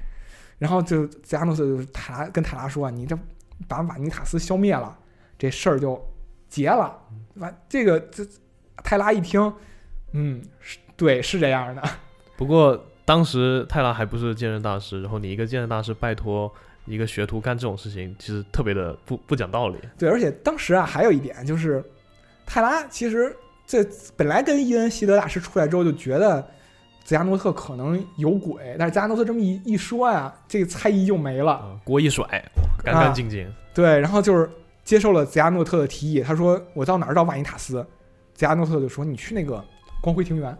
[0.57, 3.17] 然后就泽亚诺特就泰拉跟塔拉说，你这
[3.67, 4.97] 把瓦尼塔斯消灭了，
[5.37, 5.99] 这事儿就
[6.47, 6.99] 结了。
[7.35, 8.25] 完，这个这
[8.83, 9.53] 泰拉一听，
[10.11, 11.81] 嗯，是对，是这样的，
[12.37, 16.53] 不过当时泰拉还不是剑刃大师，然后你一个剑刃大师拜托
[16.85, 19.77] 一个学徒干这种事情，其实特别的不不讲道理。
[19.97, 21.83] 对，而且当时啊，还有一点就是，
[22.45, 23.85] 泰拉其实这
[24.17, 26.45] 本来跟伊恩希德大师出来之后就觉得
[27.03, 31.53] 泽亚诺特可能有鬼，但是泽亚诺特这么一一说呀，这个猜疑就没了。
[31.53, 32.25] 啊，锅一甩，
[32.83, 33.49] 干干净净。
[33.73, 34.49] 对，然后就是
[34.83, 37.85] 接受了泽亚诺特的提议，他说我到哪儿找瓦尼塔斯？
[38.33, 39.63] 泽亚诺特就说你去那个
[40.01, 40.57] 光辉庭园，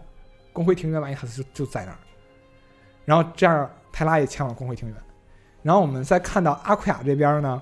[0.52, 1.98] 光辉庭园瓦尼塔斯就就在那儿。
[3.04, 4.96] 然后这样泰拉也前往光辉庭园。
[5.64, 7.60] 然后我们再看到阿库亚这边呢，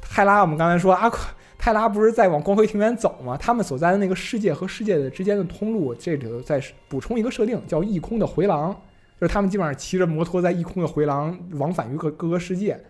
[0.00, 1.18] 泰拉我们刚才说阿库
[1.58, 3.36] 泰拉不是在往光辉庭园走吗？
[3.36, 8.72] 他们所在的那个世界和世界的之间的通路，这里头再补充一个设定，叫异空的回廊，
[9.20, 12.82] 就是他们基本上骑着摩托在异空的回廊往返于各各个世界。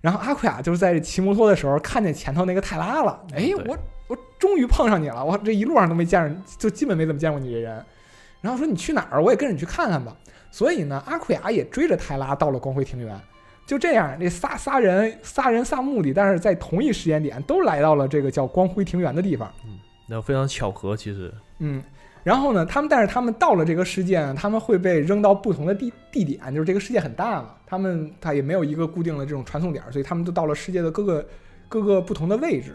[0.00, 3.76] 然后阿库亚就是在骑摩托的时候看见前头那个泰拉了，哎，我
[4.08, 7.84] 我终于碰上你了，我这一路上都没见着，就基本没怎么见过你这人。
[8.40, 10.16] 然后说你去哪儿，我也跟着你去看看吧。
[10.50, 13.18] 所以呢，阿库亚也追着泰拉到了光辉庭园。
[13.66, 19.52] 就这样，这仨仨人仨人仨目的，但是在同一时间点都来到了这个叫光辉庭园的地方。
[19.64, 19.78] 嗯
[20.12, 21.80] 那非常巧合，其实嗯，
[22.24, 31.24] 然后呢，他们但是他们到了这个世界呢，他们会被扔到不同的地地点，就是这个世界很大嘛，他们他也没有一个固定的这种传送点，所以他们都到了世界的各个
[31.68, 32.74] 各个不同的位置。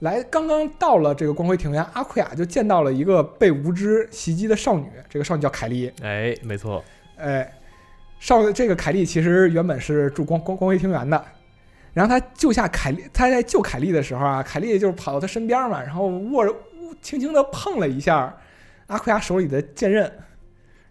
[0.00, 5.92] 来，刚刚到了这个光辉庭园，阿库亚就见到了一个被无知袭击的少女，这个少女叫凯莉。
[6.02, 6.84] 哎，没错，
[7.16, 7.52] 哎，
[8.20, 11.24] 少这个凯莉其实原本是住光光光辉庭园的，
[11.92, 16.54] 然后他救下凯莉，他在救凯莉的时候啊，凯莉就是跑到他身边嘛，然后握着
[17.02, 18.32] 轻轻的碰了一下
[18.86, 20.08] 阿库亚手里的剑刃，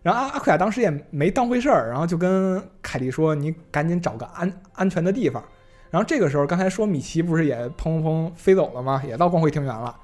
[0.01, 5.41] 然后阿阿库亚当时也没当回事儿，然后就跟凯莉说：“你赶紧找个安安全的地方。”
[5.89, 9.01] 然后这个时候，刚才说米奇不是也砰砰砰飞走了吗？
[9.07, 9.95] 也到光辉庭园了。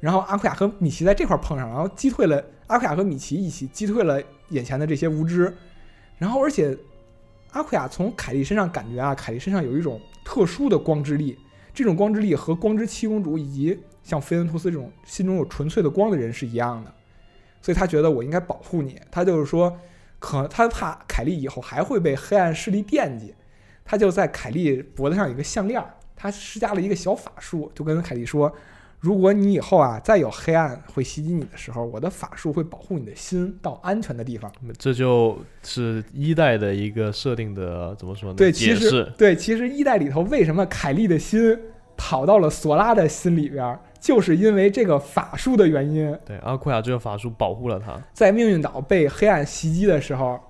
[0.00, 5.52] 然后阿库亚和米奇在这块碰上，然后击退了阿库亚和米奇一起击退了眼前的这些无知。
[6.18, 6.76] 然后而且
[7.52, 11.38] 阿库亚从凯莉身上感觉啊，凯莉身上有一种特殊的光之力，
[11.74, 16.92] 这种光之力和光之七公主以及像菲恩图斯这种心中有纯粹的光的人是一样的，
[17.60, 19.00] 所以他觉得我应该保护你。
[19.10, 19.76] 他就是说，
[20.18, 23.34] 可他怕凯莉以后还会被黑暗势力惦记，
[23.88, 28.52] 他就在凯莉脖子上有一个项链儿，他施加了一个小法术，就跟凯莉说。
[29.00, 34.52] 如果你以后啊再有黑暗会袭击你的时候，我的法术会保护你的心到安全的地方。
[34.76, 38.34] 这就是一代的一个设定的怎么说呢？
[38.36, 41.56] 对，其实对，其实一代里头为什么凯莉的心
[41.96, 46.12] 跑到了索拉的心里边儿，就是因为这个法术的原因。
[46.26, 47.96] 对阿库亚这个法术保护了他。
[48.12, 50.40] 在命运岛被黑暗袭击的时候，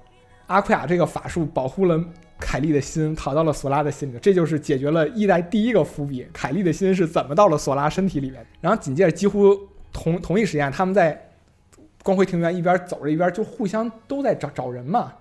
[0.46, 2.02] 阿库亚这个法术保护了
[2.40, 6.26] 凯莉的心，跑到了索拉的心里，这就是解决了一代第一个伏笔。
[6.32, 8.46] 凯莉的心是怎么到了索拉身体里面？
[8.60, 9.58] 然后紧接着，几乎
[9.92, 11.30] 同同一时间，他们在
[12.02, 15.12] 光辉庭园一边走着一边就互相都在找找人嘛。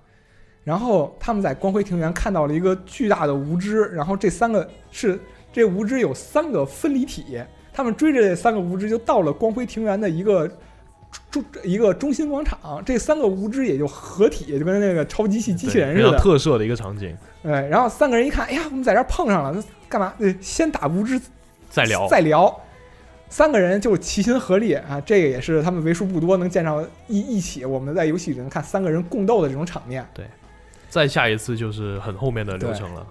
[0.64, 5.20] 然后他们在光辉庭园看到了一个巨大的无知，然后这三个是
[5.52, 7.42] 这无知有三个分离体，
[7.74, 10.50] 他们追着这三个无知就到了光辉庭园的一个
[11.32, 16.18] 中一个中心广场，这三个无知也就合体，就跟那个超级系机器人似的。
[16.18, 20.14] 特色的一个场景，对，然后三个人一看，哎呀，我们在这碰上了，那干嘛？
[20.18, 21.20] 对，先打无知
[21.70, 22.08] 再聊。
[22.08, 22.62] 再聊。
[23.30, 30.08] 三个人就齐心合力啊，这个也是他们为数不多能见到一一起我们在游戏里能看三个人共斗的这种场面。
[30.14, 30.26] 对
[30.90, 33.06] 再下一次就是很后面的流程了。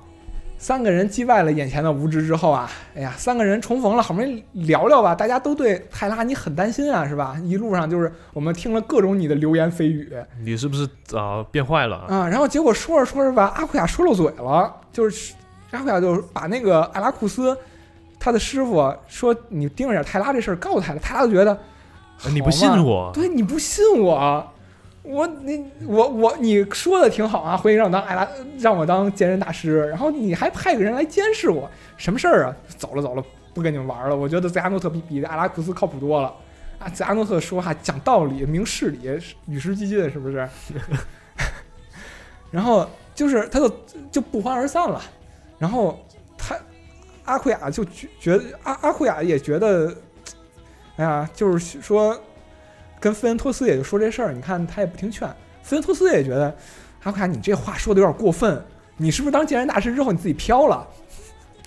[0.58, 5.14] 三个人击败了眼前的无知之后啊，哎呀，三个人重逢了，好不容易聊聊吧。
[5.14, 7.36] 大家都对泰拉你很担心啊，是吧？
[7.44, 10.10] 一路上就是我们听了各种你的流言蜚语
[10.42, 11.96] 你是不是啊、变坏了？
[12.08, 15.34] 啊，然后结果说着说着吧，阿库亚说漏嘴了，就是
[15.70, 17.56] 阿库亚就把那个艾拉库斯
[18.18, 21.56] 他的师傅说你盯着点泰拉这事儿告诉泰拉，泰拉就觉得
[22.32, 23.10] 你不信我？
[23.12, 24.52] 对，你不信我，
[25.06, 28.28] 我你我我你说的挺好啊，回去让我当艾拉，
[28.58, 32.56] 让我当剑人大师，然后你还派个人来监视我，什么事儿啊？
[32.76, 34.16] 走了走了，不跟你们玩了。
[34.16, 36.34] 我觉得泽亚诺特比比艾拉库斯靠谱多了
[36.78, 36.88] 啊！
[36.88, 40.48] 泽亚诺特说话讲道理，明事理，与时俱进，是不是？
[42.50, 43.80] 然后就是他就
[44.10, 45.00] 就不欢而散了，
[45.58, 45.98] 然后
[46.36, 46.56] 他
[47.24, 49.94] 阿库亚就觉觉得阿阿库亚也觉得，
[50.96, 52.18] 哎呀，就是说
[53.00, 55.28] 跟费恩托斯也就说这事儿，你看他也不听劝，
[55.62, 56.54] 费恩托斯也觉得
[57.02, 58.64] 阿库亚你这话说的有点过分，
[58.96, 60.86] 你是不是当剑人大师之后你自己飘了，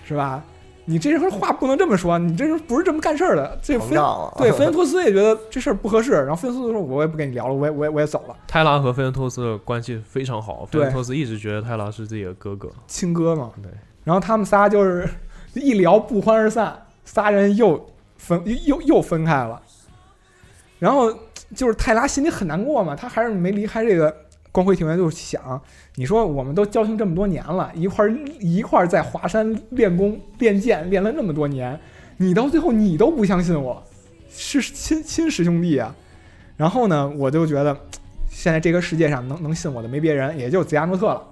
[0.04, 0.42] 是吧？
[0.86, 3.56] 你这人话不能这么说，你这人不是这么干事儿的。
[3.62, 4.34] 这膨费胀了。
[4.38, 12.68] 对菲恩托斯也觉得这事儿不合适，然后菲恩托斯说：“我也不跟你聊了，我也我也我也走了，泰拉和菲恩托斯的关系非常好，菲恩托斯一直觉得泰拉是自己的哥哥。
[12.88, 13.70] 亲哥嘛。”对，
[14.02, 15.08] 然后他们仨就是
[15.54, 19.62] 一聊不欢而散，仨人又分又又分开了。
[20.80, 21.16] 然后
[21.54, 24.12] 就是泰拉心里很难过嘛，他还是没离开这个
[24.50, 25.62] 光辉庭园，就想
[25.94, 28.04] 你说我们都交情这么多年了，一块
[28.40, 31.78] 一块在华山练功练剑练了那么多年，
[32.16, 33.80] 你到最后你都不相信我，
[34.28, 35.94] 是亲亲师兄弟啊。
[36.56, 37.76] 然后呢，我就觉得
[38.28, 41.22] 现在这个世界上能能信我的没别人，也就泽亚诺特了。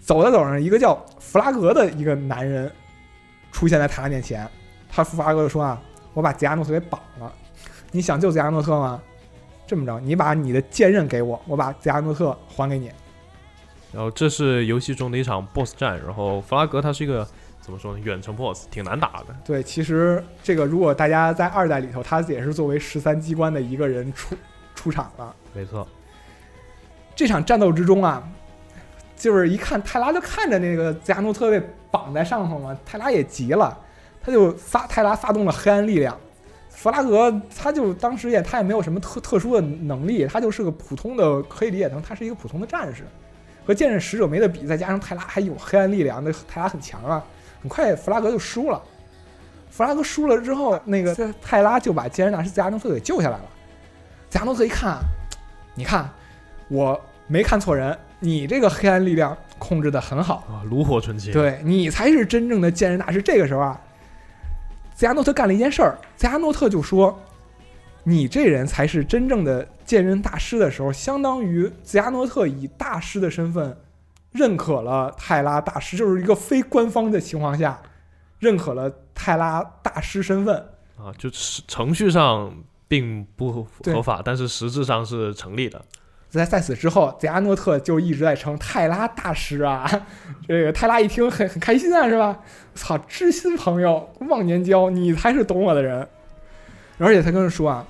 [0.00, 2.70] 走着走着，一个叫弗拉格的一个男人
[3.52, 4.48] 出现在泰拉面前，
[4.88, 5.78] 他弗拉格就说啊
[6.14, 7.30] ：“我把泽亚诺特给绑了，
[7.90, 9.00] 你想救泽亚诺特吗？
[9.66, 12.90] 这么着，你把你的剑刃给我，我把泽亚诺特还给你。
[13.92, 17.26] 然后这是游戏中的一场 BOSS 战，然后弗拉格他是一个
[17.60, 19.36] 怎么说呢，远程 BOSS，挺难打的。
[19.44, 24.36] 对，其实这个如果大家在二代里头，他也是作为十三机关的一个人出
[24.74, 25.34] 出场了。
[25.54, 25.86] 没错，
[27.14, 28.22] 这场战斗之中啊，
[29.16, 33.78] 就是一看泰拉就看着那个泽亚诺特被绑在上头嘛，泰拉也急了，
[34.22, 36.18] 他就发泰拉发动了黑暗力量。
[36.78, 43.02] 弗拉格他就当时也他也没有什么特特殊的能力，他就是个普通的可以理解成他是一个普通的战士，
[43.66, 47.20] 和剑刃使者没得比，再加上泰拉还有黑暗力量，那泰拉很强啊。
[47.60, 48.80] 很快弗拉格就输了，
[49.68, 51.12] 弗拉格输了之后，那个
[51.42, 53.44] 泰拉就把剑刃大师泽亚诺特给救下来了。
[54.30, 55.00] 泽亚诺特一看，
[55.74, 56.08] 你看
[56.68, 63.20] 我没看错人，你这个黑暗力量控制的很好，啊，炉火纯青。，对你才是真正的剑刃大师。
[63.20, 63.80] 这个时候啊，
[64.98, 67.16] 泽亚诺特干了一件事儿，泽亚诺特就说
[68.02, 73.78] ：“你这人才是真正的剑刃大师的时候，相当于泽亚诺特以大师的身份
[74.32, 77.80] 认可了泰拉大师，就是一个非官方的情况下
[78.40, 80.56] 认可了泰拉大师身份。
[80.96, 82.52] 啊，就是程序上
[82.88, 83.52] 并不
[83.84, 85.80] 合法，但是实质上是成立的。
[86.30, 89.88] 在在此之后，泽亚诺特就一直在称泰拉大师啊。
[90.46, 92.38] 这个泰拉一听很很开心啊，是吧？
[92.74, 96.06] 操，知心朋友，忘年交，你才是懂我的人。
[96.98, 97.86] 而且他跟人说啊，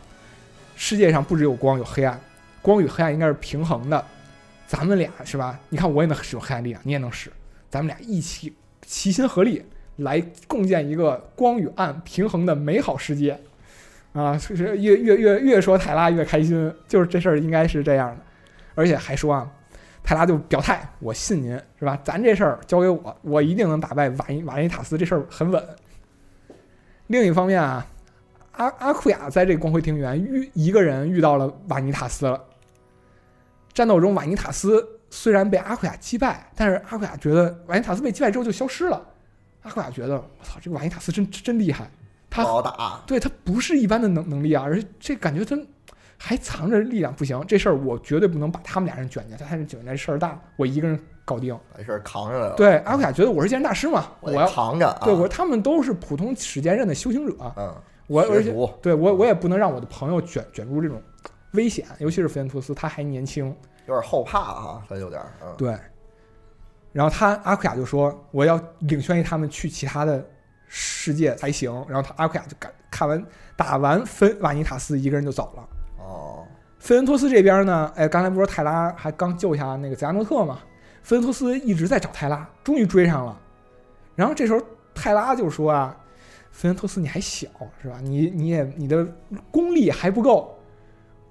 [0.76, 2.20] 世界上不只有光有黑暗，
[2.62, 4.04] 光与黑暗应该是平衡的。
[4.68, 5.58] 咱们俩是吧？
[5.70, 7.32] 你看我也能使用黑暗力量，你也能使，
[7.68, 8.54] 咱们俩一起
[8.86, 9.64] 齐心合力
[9.96, 13.40] 来共建一个光与暗平衡的美好世界。
[14.12, 18.22] 啊，是是越越越越说泰拉越开心，就是这事儿应该是这样的。
[18.78, 19.50] 而且还说啊，
[20.04, 21.50] 泰拉就表态，我信您
[21.80, 21.98] 是吧？
[22.04, 25.60] 咱这事儿交给我，我一定能打败瓦尼瓦尼塔斯，这事儿很稳。
[27.08, 27.84] 另一方面啊，
[28.52, 32.40] 阿阿库亚在这光辉庭园遇一个人遇到了瓦尼塔斯了。
[33.74, 39.04] 战斗中，瓦尼塔斯虽然被阿库亚击败，但是阿库亚觉得瓦尼塔斯被击败之后就消失了。
[39.62, 41.90] 阿库亚觉得，我操，这个瓦尼塔斯真真厉害，
[42.30, 45.60] 他好打，对他不是一般的能能力啊，而且这感觉他
[46.18, 51.58] 还藏着力量，不行，这事儿我绝对不能把他们俩人卷进去，他们卷进来事儿大，我一个人搞定。
[51.76, 52.54] 没事儿扛着来了。
[52.56, 55.00] 对，阿库亚觉得我是剑人大师嘛，我要扛着啊。
[55.04, 57.74] 对我他们都是普通使剑刃的修行者，嗯，
[58.08, 58.52] 我而且
[58.82, 61.00] 对我我也不能让我的朋友卷卷入这种
[61.52, 63.46] 危险，尤其是弗兰托斯，他还年轻，
[63.86, 65.76] 有点后怕啊，他有点儿，嗯，对。
[66.90, 70.26] 然后他阿库亚就说：“我要领宣他们去其他的
[70.66, 75.68] 世界才行。”然后他阿库亚就赶看完打完芬瓦尼塔斯，一个人就走了。
[76.78, 80.60] 哦，费恩托斯这边呢，哎，刚才不是说泰拉还刚救下那个泽亚诺特吗？
[81.02, 83.38] 费恩托斯一直在找泰拉，终于追上了。
[84.14, 84.60] 然后这时候
[84.94, 85.96] 泰拉就说啊
[86.52, 87.48] ：“费恩托斯，你还小
[87.80, 87.98] 是吧？
[88.02, 89.06] 你你也你的
[89.50, 90.54] 功力还不够。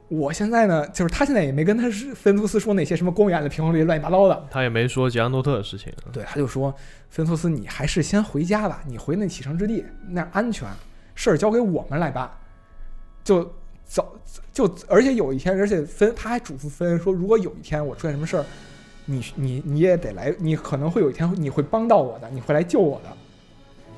[0.10, 4.48] 我现在呢，就是他现在也没跟他是费恩托斯说那些什么光源的平衡力乱七八糟的。
[4.50, 5.92] 他也没说吉安诺特的事情。
[6.14, 6.72] 对，他就说
[7.10, 10.68] 费恩托斯，你还是先回家吧，你回那启程之地那样安全，
[11.14, 12.32] 事儿交给我们来办。
[13.22, 13.54] 就
[13.88, 14.20] 走
[14.54, 18.46] 就，而且有一天，而且芬他还嘱咐芬说，如果有一天我出现什么事儿，
[19.06, 23.10] 你你你也得来，你可能会有一天你会帮到我的，你会来救我的。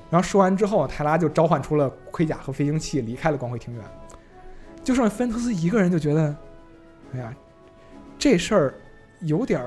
[0.10, 3.84] 然后说完之后，泰拉就召唤出了盔甲和飞行器，离开了光辉庭院。
[4.84, 6.36] 就剩芬特斯一个人，就觉得，
[7.14, 7.34] 哎呀，
[8.18, 8.74] 这事儿
[9.22, 9.62] 有点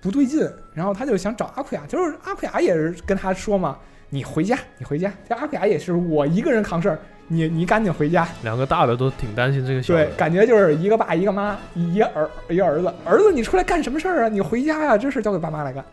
[0.00, 0.48] 不对劲。
[0.72, 5.12] 然后他就想找阿库亚，就是阿库亚也是跟他说嘛，你回家，你回家。
[5.28, 6.98] 这阿库亚也是我一个人扛事儿，
[7.28, 8.28] 你你赶紧回家。
[8.42, 14.28] 两个大的都挺担心这个小对，，感觉就是一个爸一个妈，一个儿一个儿子，儿子你出来干什么事儿啊？
[14.28, 15.84] 你回家呀、这事儿交给爸妈来干。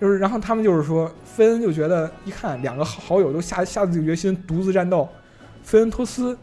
[0.00, 5.08] 就是，然后他们就是说，菲恩就觉得一看两个好友都下下定决心独自战斗，
[5.62, 6.36] 菲恩托斯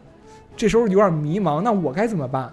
[0.55, 2.51] 这时候有点迷茫，那我该怎么办？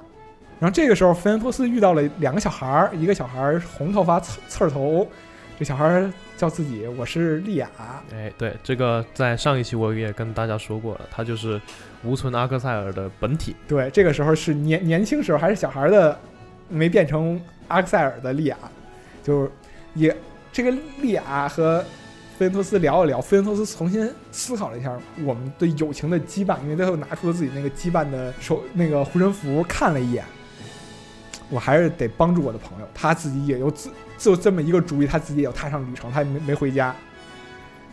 [0.59, 5.09] 然后这个时候，菲恩托斯遇到了两个小孩儿，一个小孩儿红头发刺刺儿头，
[5.59, 7.68] 这小孩儿叫自己我是莉亚，
[8.14, 11.61] 哎，对，这个在上一期我也跟大家说过了，他就是
[12.03, 13.55] 无存阿克塞尔的本体。
[13.68, 16.18] 对，这个时候是年年轻时候还是小孩儿的，
[16.70, 17.38] 没变成
[17.68, 18.57] 阿克塞尔的莉亚，
[19.22, 19.51] 就是
[19.93, 20.16] 也
[20.51, 21.84] 这个莉亚和
[22.38, 30.24] 菲恩托斯聊了聊，菲恩托斯重新思考了一下我们对友情的羁绊，因为他又拿出了自己那个羁绊的手那个护身符看了一眼，
[31.51, 33.91] 我还是得帮助我的朋友，他自己也有自
[34.21, 36.95] 就这么一个主意，他自己也要踏上旅程，他也没没回家，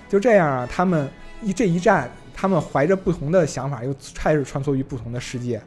[0.09, 1.09] 就这样啊，他们
[1.41, 5.61] 一这一战，他们怀着不同的想法，又开始穿梭于不同的世界。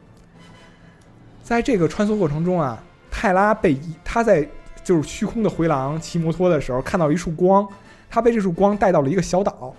[1.41, 4.47] 在这个穿梭过程中啊，泰拉被他在
[4.83, 7.67] 就是虚空的回廊骑摩托的时候，看到一束光，
[8.07, 9.75] 他被这束光带到了一个小岛。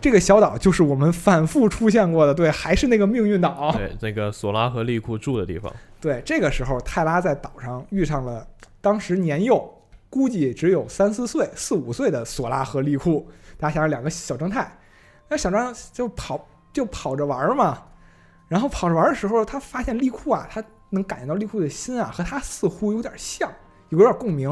[0.00, 3.70] 这个小岛就是我们反复出现过的，对，还是那个命运岛。
[3.76, 5.72] 对，那个索拉和利库住的地方。
[6.00, 8.44] 对，这个时候泰拉在岛上遇上了
[8.80, 9.72] 当时年幼，
[10.12, 13.26] 估计只有三四岁、四五岁的索拉和利库。
[13.56, 14.70] 大家想想，两个小正太，
[15.26, 17.82] 那小张就跑就跑着玩嘛。
[18.46, 23.50] 然后跑着玩的时候，他发现利库啊，他能感觉到利库的心啊，和他似乎有点像，
[23.88, 24.50] 有点共鸣。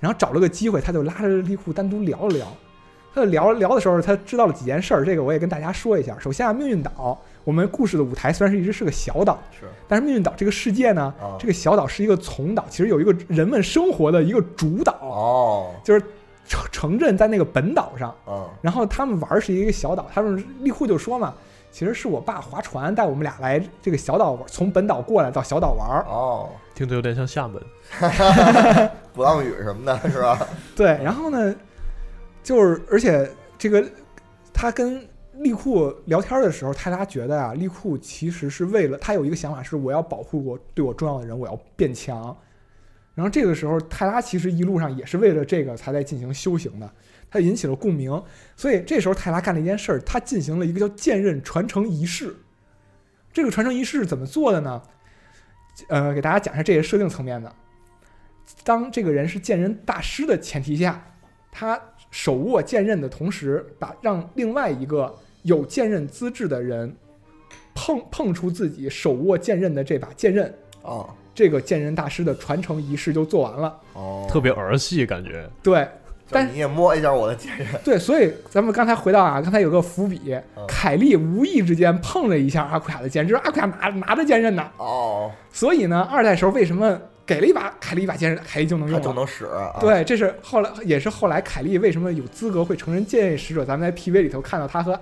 [0.00, 2.46] 然后找了个机会，他就拉着利库单独聊了聊。
[3.14, 6.18] 他聊聊的时候，他知道了几件事儿，这个我也跟大家说一下。
[6.18, 9.66] 首先啊，命运岛，我们故事的舞台虽然是一直是个小岛，是。
[9.86, 11.36] 但是命运岛这个世界呢，啊。
[11.38, 16.00] 这个小岛是一个从岛，其实有一个人们生活的一个主岛，哦，就是
[16.46, 21.34] 城城镇在那个本岛上，嗯然后他们玩是一个小岛，他们立库就说嘛，
[21.70, 27.62] 其实是我爸划船带我们俩来这个小岛玩，从本岛过来到小岛玩，哦，听着有点像厦门。
[29.14, 30.38] 鼓浪屿什么的，是吧？
[30.74, 31.54] 对，然后呢，
[32.42, 33.84] 就是而且这个
[34.52, 35.06] 他跟
[35.38, 42.36] 利库聊天的时候，泰拉觉得啊，利库其实是为了他有一个想法是我要保护我对我重要的人，我要变强。
[43.14, 46.92] 然后这个时候，泰拉其实一路上也是为了这个才在进行修行的，
[47.30, 48.22] 他引起了共鸣。
[48.56, 52.34] 所以这时候泰拉干了一件事儿，他进行了一个叫剑刃传承仪式。
[53.32, 54.82] 这个传承仪式是怎么做的呢？
[55.88, 57.52] 呃，给大家讲一下这些设定层面的。
[58.62, 61.04] 当这个人是剑刃大师的前提下，
[61.50, 61.80] 他
[62.10, 66.94] 手握剑刃的同时，把让另外一个有剑刃资质的人
[67.74, 73.80] 碰碰出自己手握剑刃的这把剑刃，啊这个剑刃大师的传承仪式就做完了。
[73.94, 75.48] 哦，特别儿戏感觉。
[75.62, 75.86] 对
[76.30, 89.04] 但你也摸一下我的剑刃，对，所以咱们刚才回到啊，刚才有个伏笔，嗯凯莉无意之间碰了一下阿库亚的剑，就是阿库亚拿拿着剑刃呢，哦，所以呢，二代时候为什么给了一把凯莉一把剑刃，凯莉就能他用了？
[89.04, 93.64] 就能使，啊，对，这是后来也是后来凯莉为什么有资格会成为剑刃使者？
[93.64, 94.98] 咱们在 PV 里头看到他和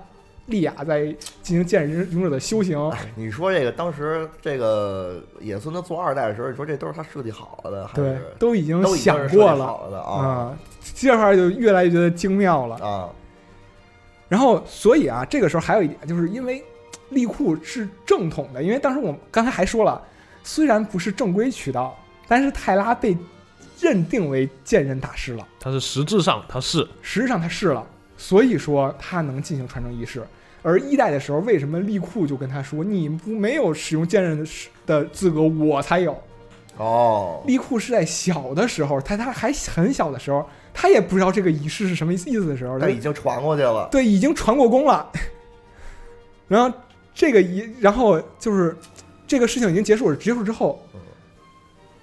[0.47, 1.05] 莉亚在
[1.41, 2.91] 进行剑刃勇者的修行。
[3.15, 10.57] 你说这个当时这个野村他做二代的时候，你说这都是他设计好了的，还对是，都已经都已经想过了好了的啊啊、
[10.95, 12.75] 这块儿就越来越觉得精妙了。
[12.77, 13.09] 啊
[14.29, 16.63] 然后，所以啊，这个时候还有一点，就是因为
[17.09, 20.01] 利库是正统的，因为当时我们刚才还说了，
[20.43, 21.95] 虽然不是正规渠道，
[22.27, 23.15] 但是泰拉被
[23.79, 25.47] 认定为剑刃大师了。
[25.59, 27.85] 他是实质上他是实质上他是了，
[28.17, 30.25] 所以说他能进行传承仪式。
[30.61, 36.17] 而一代的时候，为什么利库就跟他说：“你不没有使用剑刃的时的资格，我才有。”
[36.77, 43.89] 哦，利库是在小的时候，他他还很小的时候，他也不知道这个仪式是什么意思的时候，他他已经传过去了。
[43.91, 45.11] 对已经传过功了。
[46.47, 46.75] 然后
[47.13, 48.75] 这个仪，然后就是
[49.27, 50.99] 这个事情已经结束了，结束之后嗯，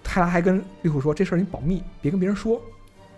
[0.04, 2.60] 泰拉还跟利库说：“这事儿你保密，别跟别人说，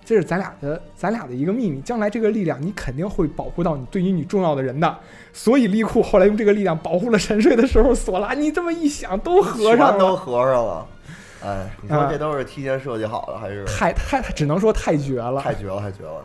[0.04, 1.80] 这是咱俩的咱俩的一个秘密。
[1.80, 4.96] 将来这个力量你肯定会保护到你对于你重要的人的。”
[5.32, 10.86] 所以利库后来用这个力量保护了沉睡的时候，索拉，你这么一想都合上了都，合上了。
[11.44, 15.40] 哎，你说啊这都是提前设计好的，还是太太只能说太绝了。
[15.40, 16.24] 太绝了，太绝了？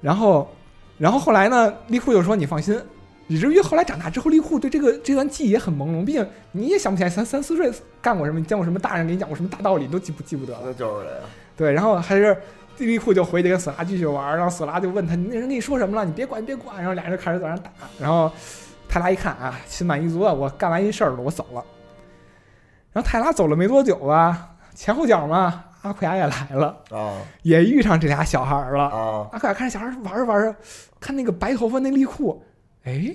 [0.00, 0.48] 然后，
[0.96, 2.80] 然后后来呢，利库就说：“你放心。”
[3.26, 7.70] 以至于后来长大之后，利库对这个这段记忆也很朦胧，毕竟你也想不起来三三四岁
[8.00, 10.60] 干过什么，你见过什么大人给你讲过什么大道理，你都记不记不得了。
[10.64, 11.20] 那就是这样。
[11.56, 12.34] 对，然后还是
[12.86, 16.04] 利库就回去跟索拉继续玩，然后索拉就问他：“那人跟你说什么了？
[16.04, 17.70] 你别管，你别管。”然后俩人就开始在那打。
[17.98, 18.30] 然后
[18.88, 21.64] 泰拉一看啊，心满意足了，我干完一事儿了，我走了。
[22.92, 28.84] 然后泰拉走了没多久吧， 前后脚嘛，阿奎亚也来了，啊 也遇上这俩小孩了。
[28.84, 30.54] 啊，阿奎亚看这小孩玩着玩着，
[30.98, 32.42] 看那个白头发那利库，
[32.84, 33.14] 哎，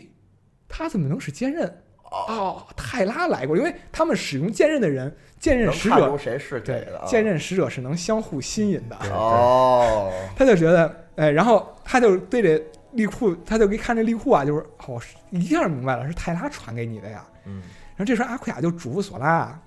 [0.67, 1.82] 他怎么能使剑刃？
[2.27, 7.05] 哦，泰拉来过，因为他们使用剑刃的人，剑刃使者谁是这对个啊？
[7.05, 8.95] 剑刃使者是能相互吸引的。
[9.11, 17.25] 哦，他就觉得，哎，然后他就对着利库，他就一看这利库啊，就是哦，是一下明白了，是泰拉传给你的呀。
[17.45, 17.61] 嗯
[17.95, 19.61] 然后这时候阿奎亚就嘱咐索拉啊，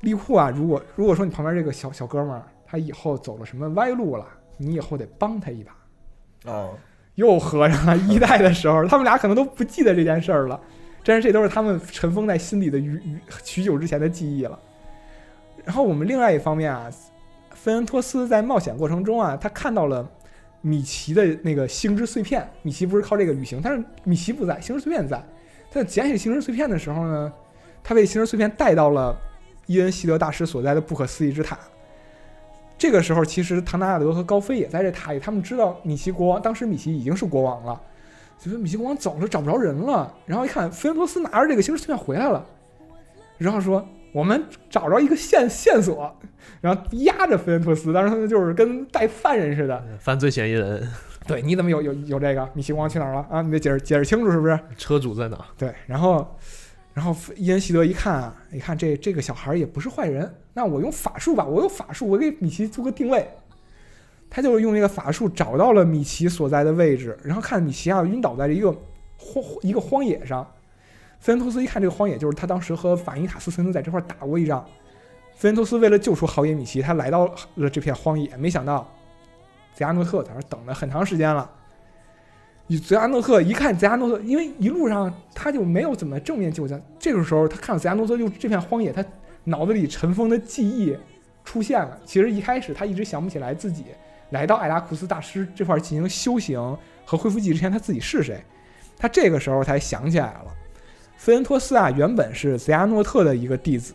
[0.00, 4.26] 利库啊，如果如果说你旁边这个小小哥们儿他以后走了什么歪路了，
[4.56, 5.72] 你以后得帮他一把。
[6.52, 6.74] 哦，
[7.14, 7.96] 又合上了。
[7.96, 10.60] 一代的时候，他们俩可能都不记得这件事儿了，
[11.04, 14.58] 但是这都是他们尘封在心里的余余许久之前的记忆了。
[15.64, 16.90] 然后我们另外一方面啊，
[17.50, 20.08] 菲恩托斯在冒险过程中啊，他看到了
[20.62, 22.48] 米奇的那个星之碎片。
[22.62, 25.22] 米奇不是靠这个旅行，但是米奇不在，星之碎片在。
[25.70, 27.32] 他捡起星之碎片的时候呢，
[27.82, 29.16] 他被星之碎片带到了
[29.66, 31.58] 伊恩希德大师所在的不可思议之塔。
[32.76, 37.80] 这个时候，其实唐纳亚德和高飞也在这塔里，他们知道米奇国王，当时米奇已经是国王了，
[38.38, 40.12] 就说米奇国王走了，找不着人了。
[40.26, 42.44] 然后一看，菲恩托斯拿着这个星之碎片回来了，
[43.38, 46.14] 然后说我们找着一个线线索，
[46.60, 49.82] 然后压着菲恩托斯，当时他们就是跟带犯人似的。
[49.98, 50.86] 犯罪嫌疑人，
[51.26, 53.40] 对，你怎么有有有这个米奇国王去哪儿了啊？
[53.40, 54.58] 你得解释解释清楚，是不是？
[54.76, 55.38] 车主在哪？
[55.56, 56.36] 对，然后，
[56.92, 63.26] 然后伊恩希德一看啊，一看这这个小孩也不是坏人，那我用法术吧，我有法术，我给米奇做个定位。
[64.34, 68.68] 他就是用这个法术找到了米奇所在的位置，然后看米奇啊晕倒在一个
[69.16, 70.44] 荒一个荒野上。
[71.20, 74.66] 菲恩托斯一看这个荒野，就是他当时和法因塔斯曾经在这块打过一仗。
[75.36, 78.90] 菲恩托斯为了救出好野米奇，他来到了这片荒野，没想到
[79.72, 81.48] 泽亚诺特在那等了很长时间了。
[82.66, 89.04] 与泽亚诺特一看泽亚诺特，因为一路上他就没有怎么正面救他，这个时候他看到泽亚诺特就这片荒野，他
[89.44, 90.96] 脑子里尘封的记忆
[91.44, 91.96] 出现了。
[92.04, 93.84] 其实一开始他一直想不起来自己
[94.30, 96.58] 来到艾拉库斯大师这块进行修行
[97.04, 98.42] 和恢复记忆之前他自己是谁，
[98.96, 100.46] 他这个时候才想起来了。
[101.16, 103.94] 菲恩托斯啊，原本是泽亚诺特的一个弟子，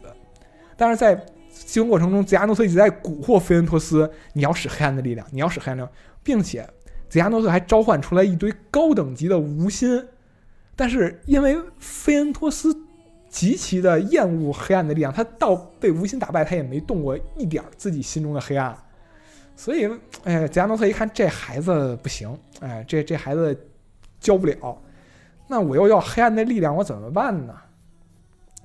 [0.78, 1.16] 但是在
[1.52, 5.92] 修行过程中，泽亚诺特一直在蛊惑菲恩托斯，你要使黑暗的力量，你要使黑暗力量，
[6.24, 6.68] 并且
[7.10, 10.08] 泽亚诺特还召唤出来一堆高等级的无心，
[10.76, 12.76] 但是因为菲恩托斯
[13.30, 18.76] 极其的厌恶黑暗的力量，他到被无心打败，他也没动过一点自己心中的黑暗，
[19.60, 19.90] 所以，
[20.24, 23.54] 哎，泽亚诺特一看这孩子不行，哎，这这孩子
[24.18, 24.82] 教不了，
[25.50, 27.54] 那我又要黑暗的力量，我怎么办呢？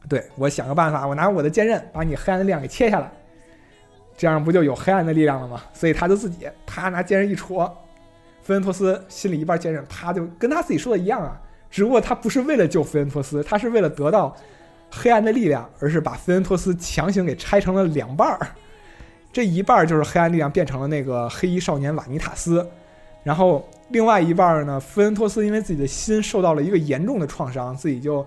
[0.09, 3.11] 对我想个办法，我拿我的剑刃把你黑暗的力量给切下来，
[4.17, 5.61] 这样不就有黑暗的力量了吗？
[5.73, 7.67] 所以他就自己他拿剑刃一戳，
[8.41, 11.37] 菲恩托斯心里一半剑刃，啪就跟他自己说的一样啊，
[11.73, 14.33] 只不过他不是为了救菲恩托斯，他是为了得到
[14.93, 18.47] 黑暗的力量，而是把菲恩托斯强行给拆成了两半儿。
[19.35, 22.65] 这一半儿就是黑暗力量变成了那个黑衣少年瓦尼塔斯，
[23.25, 28.25] 然后另外一半儿呢，菲恩托斯因为自己的心受到了一个严重的创伤，自己就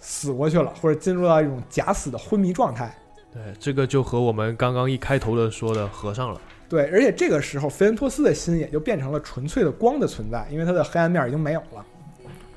[0.00, 2.92] 死过去了，或者进入到一种假死的昏迷状态。
[3.32, 6.40] 对，这个就和我们刚刚一开头的说的合上了。
[6.68, 11.86] 对，而且这个时候菲恩托斯的心也就变成了纯粹的光的存在，因为他的黑暗面已经没有了。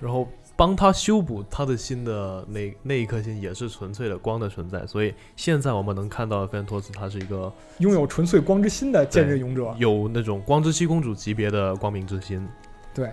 [0.01, 9.73] 然后帮他修补他的心的那那一颗心也是纯粹的光的存在，所以现在我们能看到菲恩托斯他是一个拥有纯粹光之心的剑刃勇者。
[9.77, 12.47] 有那种光之七公主级别的光明之心。
[12.93, 13.11] 对，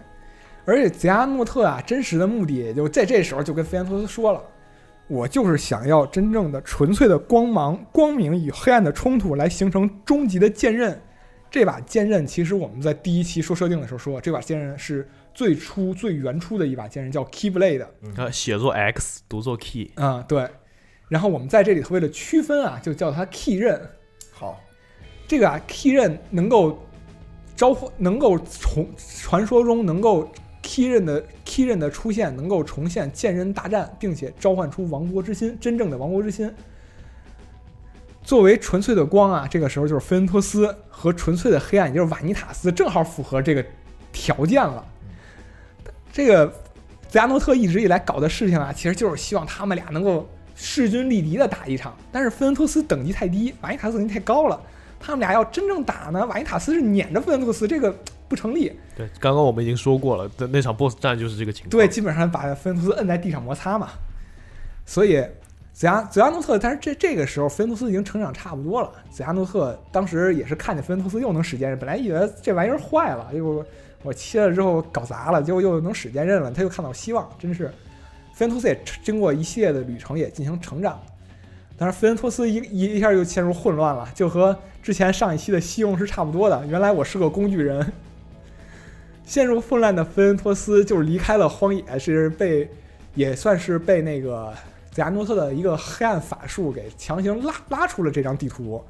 [0.66, 4.42] 而且泽亚诺特啊，真实的目的也就在这时候就跟菲恩托斯说了，
[5.06, 11.00] 我就是想要真正的纯粹的光芒、光明与黑暗的冲突，来形成终极的剑刃。
[11.50, 17.86] 这把剑刃其实我们在第一期说设定的时候说，这把剑刃是最初最原初的一把剑刃，叫 Keyblade。
[18.16, 19.90] 呃，写作 X，读作 key。
[19.94, 20.48] 啊、对。
[21.08, 23.80] 然后我们在这里头为了区分啊，就叫它 key 刃。
[24.32, 24.60] 好，
[25.26, 26.78] 这个啊，key 刃能够
[27.56, 30.30] 召唤，能够重传说中能够
[30.62, 36.52] key 刃的 key 刃的出现，能够重现剑刃大战，并且召唤出王国之心，真正的王国之心。
[38.22, 43.64] 作为纯粹的光啊，这个时候就是菲恩托斯和纯粹的黑暗，也就是瓦尼塔斯，正好符合这个
[44.12, 44.86] 条件了。
[46.12, 46.46] 这个
[47.08, 51.96] 泽亚诺特一直以来搞的事情啊，其实就是希望他们俩能够势均力敌的打一场。
[52.12, 54.60] 但是菲恩托斯等级太低，瓦伊塔斯等级太高了，
[54.98, 57.94] 他们俩要真正打呢，瓦伊塔斯是撵着菲恩托斯，这个
[58.28, 58.72] 不成立。
[58.96, 61.70] 对，刚刚我们已经说过了，那那场 BOSS 战就是这个情况。
[61.70, 63.88] 对，基本上把菲恩托斯摁在地上摩擦嘛。
[64.84, 65.24] 所以
[65.72, 68.90] 泽亚泽亚诺特，但是这这个时候菲恩托斯已经成长差不多了。
[69.10, 73.64] 泽亚诺特当时也是看见菲恩托斯又能使剑刃，本来以为这玩意儿坏了，又
[74.02, 77.70] 我切了之后搞砸了，结果又能使剑刃了，他又看到希望，真是。
[78.32, 80.98] 菲恩托斯也经过一系列的旅程，也进行成长。
[81.76, 86.66] 但是菲恩托斯一一一下又陷入混乱了，就和之前上一期的西勇是差不多的。
[86.66, 87.92] 原来我是个工具人，
[89.24, 92.70] 陷入混乱的菲恩托斯就是离开了荒野，是被
[93.14, 94.54] 也算是被那个
[94.90, 98.82] 泽亚诺特的一个黑暗法术给强行拉拉出了这张地图。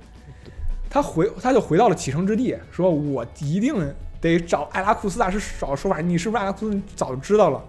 [0.89, 6.01] 他回他就回到了启程之地，说我一定得找艾拉库斯大师找说法。
[6.01, 6.81] 你是不是艾拉库斯？
[6.95, 7.63] 早就知道了。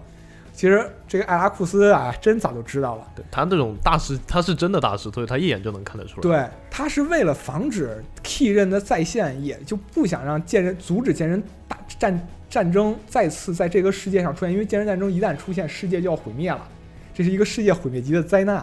[0.54, 3.06] 其实这个艾拉库斯啊，真早就知道了。
[3.16, 6.20] 对他这种大师，他是真的大师，所以他一眼就能看得出来。
[6.20, 16.68] 对，他是为了防止 key 刃的再现，也就不想让剑人阻止剑人大战战争再次在这个世界上出现，因为剑人战争一旦出现，世界就要毁灭了，
[17.14, 18.62] 这是一个世界毁灭级的灾难，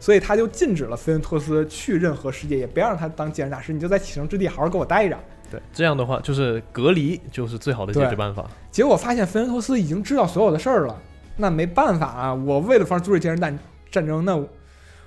[0.00, 5.16] 所以他就禁止了菲恩托斯去任何世界，也不要让他当剑人大师，你就在启程之地好好给我待着。
[5.50, 8.46] 对，这样的话就是隔离，就是最好的解决办法。
[8.70, 10.96] 结果发现菲恩托斯已经知道所有的事儿了。
[11.36, 12.34] 那没办法啊！
[12.34, 13.58] 我为了防止阻止剑人战
[13.90, 14.38] 战争，那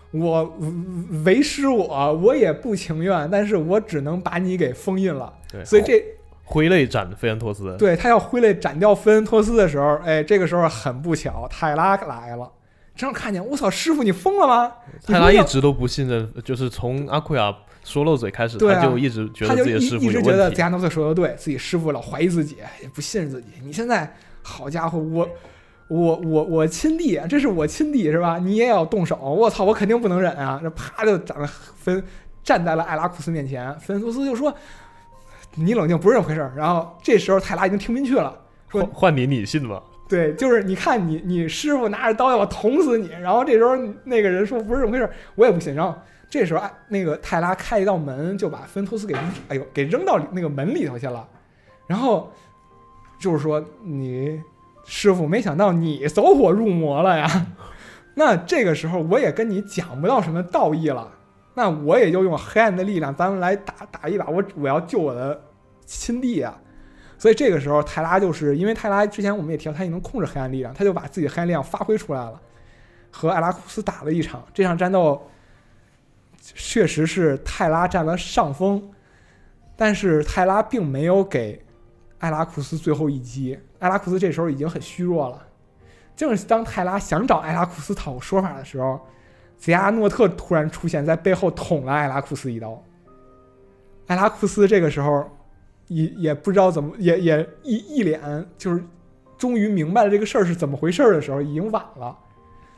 [0.09, 0.53] 我
[1.23, 5.31] 为师我我也不情愿，但是我只能把你给封印了。
[5.51, 6.03] 对，所以这
[6.43, 7.75] 挥泪斩菲恩托斯。
[7.77, 12.51] 对他要挥泪斩掉菲恩托斯的时候，哎，这个时候很不巧，泰拉来了，
[12.95, 14.71] 正好看见我操，师傅你疯了吗？
[15.05, 23.47] 泰拉一直都不信任，就是从阿库亚说漏嘴开始，他就一直觉得自己的师傅一直觉得泽亚诺特说的对，自己师傅老怀疑自己，也不信任自己。
[23.63, 25.27] 你现在好家伙，我。
[25.89, 28.39] 我我我亲弟，这是我亲弟是吧？
[28.39, 29.15] 你也要动手？
[29.17, 29.65] 我操！
[29.65, 30.57] 我肯定不能忍啊！
[30.63, 32.01] 这啪就长得分
[32.41, 33.77] 站在了艾拉库斯面前。
[33.79, 34.51] 芬苏斯就说
[35.55, 38.35] ：“你冷静，不是这么回事儿。”然后这时候泰拉已经听不进去了，
[38.69, 43.09] 说：“换你，你信吗？” 对，就是你看你你师傅拿着刀要捅死你。
[43.21, 45.95] 然后这时候那个人说：“不是这么回事儿，我也不信。”然后
[46.33, 49.13] 这时候哎，那个泰拉开一道门，就把芬托斯给
[49.49, 51.27] 哎呦给扔到那个门里头去了。
[51.85, 52.31] 然后
[53.19, 54.41] 就是说你。
[54.85, 57.47] 师傅，没想到你走火入魔了呀！
[58.15, 61.09] 那这个时候我也跟你讲不到什么道义了，
[61.53, 64.27] 那我也就用黑暗的力量，咱们来打打一把。
[64.27, 65.41] 我我要救我的
[65.85, 66.59] 亲弟啊！
[67.17, 72.37] 所以这个时候泰拉就是因为泰拉之前我们也提到他也能控制黑暗力量，他就把自己黑暗力量发挥出来了，
[73.09, 74.43] 和艾拉库斯打了一场。
[74.53, 75.25] 这场战斗
[76.55, 78.91] 确实是泰拉占了上风，
[79.77, 81.63] 但是泰拉并没有给
[82.19, 83.57] 艾拉库斯最后一击。
[83.79, 85.41] 艾拉库斯这时候已经很虚弱了，
[86.15, 88.99] 正是当泰拉想找艾拉库斯讨说法的时候，
[89.57, 92.83] 泽亚诺特突然出现在背后捅了艾拉库斯一刀。
[94.07, 95.25] 艾拉库斯这个时候
[95.87, 98.83] 也也不知道怎么，也也一一脸就是
[99.37, 102.17] 终于明白了这个事儿是怎么回事的时候，已经晚了，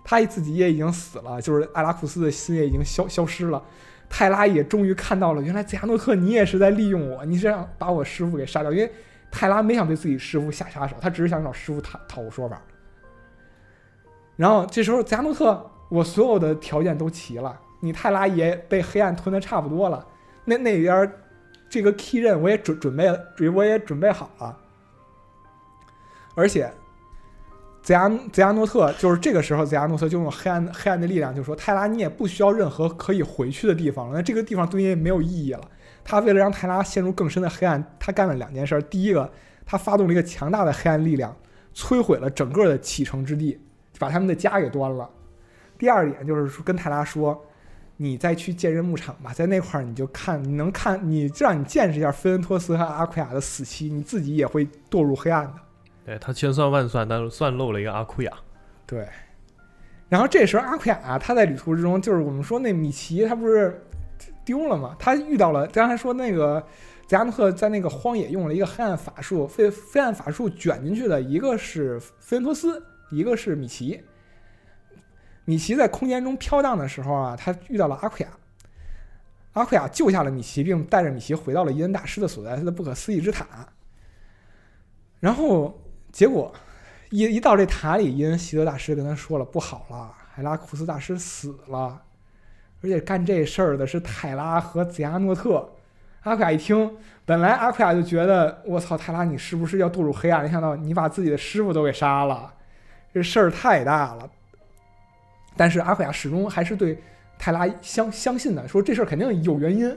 [0.06, 3.62] 他自己也已经死了，就是艾拉库斯的心也已经消消失了。
[4.08, 8.90] 泰拉也终于看到了，原来泽亚诺特你也是在利用我，你是想把我师傅给杀掉，因为。
[9.32, 12.62] 泰拉没想对自己师傅下杀手，他只是想找师傅讨讨个说法。
[14.38, 20.08] 然后这时候，加诺特，我所有的条件都齐了，你泰拉也被黑暗吞的差不多了，
[20.46, 21.12] 那那边
[21.68, 23.10] 这个 key 刃我也准准备，
[23.54, 24.58] 我也准备好了。
[26.34, 26.72] 而且，
[27.86, 35.62] 泽亚泽亚诺特就是这个时候，泽亚诺特就用黑暗黑暗的力量，就说泰拉，你也不需要任何可以回去的地方了，那这个地方对你也没有意义了。
[36.04, 38.82] 他为了让泰拉陷入更深的黑暗，他干了两件事。
[38.90, 39.32] 第一个，
[39.68, 41.38] 他发动了一个强大的黑暗力量，
[41.76, 43.62] 摧毁了整个的启程之地，
[44.00, 45.08] 把他们的家给端了。
[45.78, 47.40] 第二点就是说，跟泰拉说
[47.98, 55.54] ：“你再去剑刃牧场吧，在那块儿你就看，你能看，你让你见识一下菲恩托斯和阿库亚的死期，你自己也会堕入黑暗的。”
[56.06, 58.32] 对他千算万算，但是算漏了一个阿库亚。
[58.86, 59.08] 对。
[60.08, 63.82] 然后这时候阿库亚他在旅途之中，就是我们说那米奇，他不是。
[64.46, 64.96] 丢了嘛？
[65.00, 66.64] 他遇到了刚才说那个
[67.08, 74.04] 泽亚诺特在那个荒野用了一个黑暗法术，非非暗法术卷进去的一个是菲恩托斯，一个是米奇。
[75.46, 78.30] 米奇在空间中飘荡的时候啊，他遇到了阿库亚，
[79.54, 83.68] 阿库亚救下了米奇，并带着米奇回到了伊恩大师的所在，他的不可思议之塔。
[85.20, 85.76] 然后
[86.16, 86.50] 结果
[87.10, 92.02] 一一到这塔里，伊恩希德大师跟他说了：“不好了，海拉库斯大师死了，
[92.82, 95.70] 而且干这事儿的是泰拉和紫亚诺特。”
[96.24, 96.90] 阿奎亚一听，
[97.26, 100.42] 本来阿奎亚就觉得我操，泰拉你是不是要堕入黑暗？
[100.42, 102.54] 没想到你把自己的师傅都给杀了，
[103.14, 104.30] 这事儿太大了。
[105.58, 106.98] 但是阿奎亚始终还是对
[107.38, 109.94] 泰拉相相信的，说这事儿肯定有原因，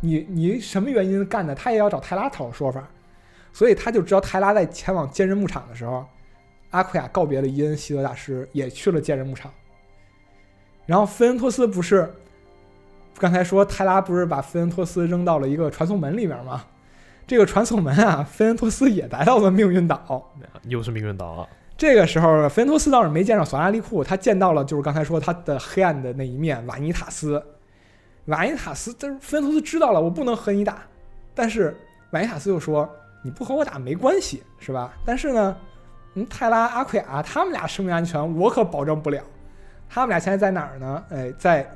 [0.00, 1.54] 你你什么原因干的？
[1.54, 2.82] 他也要找泰拉讨说法，
[3.52, 6.04] 所以他就知道泰拉在前往坚韧牧场的时候，
[6.70, 9.50] 阿库亚告别了伊恩希德大师，也去了坚韧牧场。
[10.86, 12.12] 然后菲恩托斯不是。
[13.20, 16.64] 刚才说泰拉不是把菲恩托斯扔到了一个传送门里面吗？
[17.26, 20.30] 这个传送门啊，菲恩托斯也来到了命运岛，
[20.68, 21.48] 又是命运岛啊！
[21.76, 27.44] 这个时候，菲恩托斯倒是没见着索拉利库，他见到了就是刚才说他的黑暗的那一面瓦尼塔斯。
[28.26, 30.82] 瓦尼塔斯，这菲恩托斯知道了，我不能和你打，
[31.34, 31.76] 但是
[32.12, 32.88] 瓦尼塔斯又说
[33.22, 34.92] 你不和我打没关系，是吧？
[35.04, 35.56] 但是呢，
[36.14, 39.22] 嗯，泰拉阿奎亚他们俩生命安全我可保证不了。
[39.88, 41.04] 他们俩现在在哪儿呢？
[41.10, 41.68] 哎，在。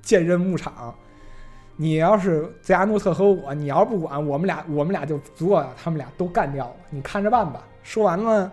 [0.00, 0.94] 剑刃牧场，
[1.76, 6.74] 你要是泽亚诺特和我，你要不管我们俩，我们俩就足够把他们俩都干掉了。
[6.88, 7.62] 你看着办吧。
[7.82, 8.50] 说完了，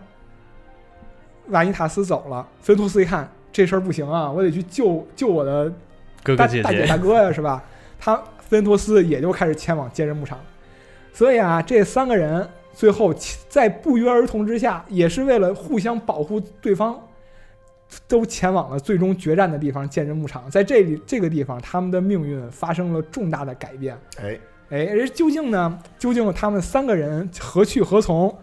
[1.47, 2.45] 瓦尼塔斯走了。
[2.59, 5.71] 菲托斯一看这事儿不行啊，我得去救救我的
[6.23, 7.63] 哥哥姐姐大哥呀，是吧？
[7.97, 10.37] 他菲托斯也就开始前往剑刃牧场。
[11.15, 13.11] 所以啊，这三个人最后
[13.49, 17.01] 在不约而同之下，也是为了互相保护对方。
[18.07, 20.49] 都前往了最终决战的地方——剑刃牧场。
[20.49, 23.95] 在这里，这个地方，他们的命运发生了重大的改变。
[24.21, 24.37] 哎
[24.69, 25.79] 哎，而究竟呢？
[25.97, 28.35] 究竟他们三个人何去何从？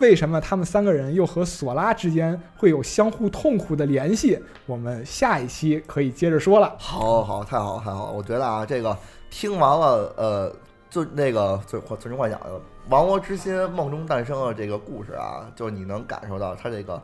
[0.00, 4.38] 为什么他们三个人又和索拉之间会有相互痛苦的联系？
[4.66, 6.74] 我们下一期可以接着说了。
[6.76, 8.12] 好，好，太好，太好！
[8.12, 8.94] 我觉得啊，这个
[9.30, 10.56] 听完了，呃，
[10.90, 12.46] 就那个最最终幻想的
[12.88, 17.02] 《亡国之心》梦中诞生的这个故事啊，就是你能感受到他这个。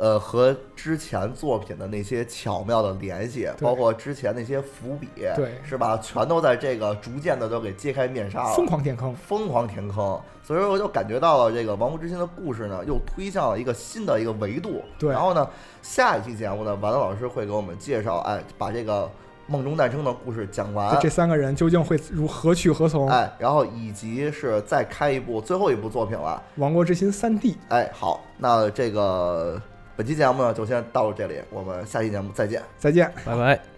[0.00, 5.98] 呃，和之前作品的那些巧妙的联系，包括之前那些伏笔，对，是吧？
[5.98, 9.96] 全都在这个逐渐的都给揭开面纱了，疯狂填坑，疯狂填坑。
[10.44, 14.84] 所以说我就感觉到了这个《王国之心》的故事呢，又推向了一个新的一个维度。
[15.00, 15.50] 对，然后呢，
[15.82, 19.10] 下一期节目呢，丸子老师会给我们介绍，哎，把这个
[19.48, 23.08] 梦中诞生的故事讲完，这三个人究竟会如何去何从？
[23.08, 27.56] 哎，然后以及是再开一部最后一部作品了，《王国之心》三 D。
[27.68, 29.60] 哎，好，那这个。
[29.96, 33.77] 本期节目呢，就先到这里，我们下期节目再见，再见，拜拜。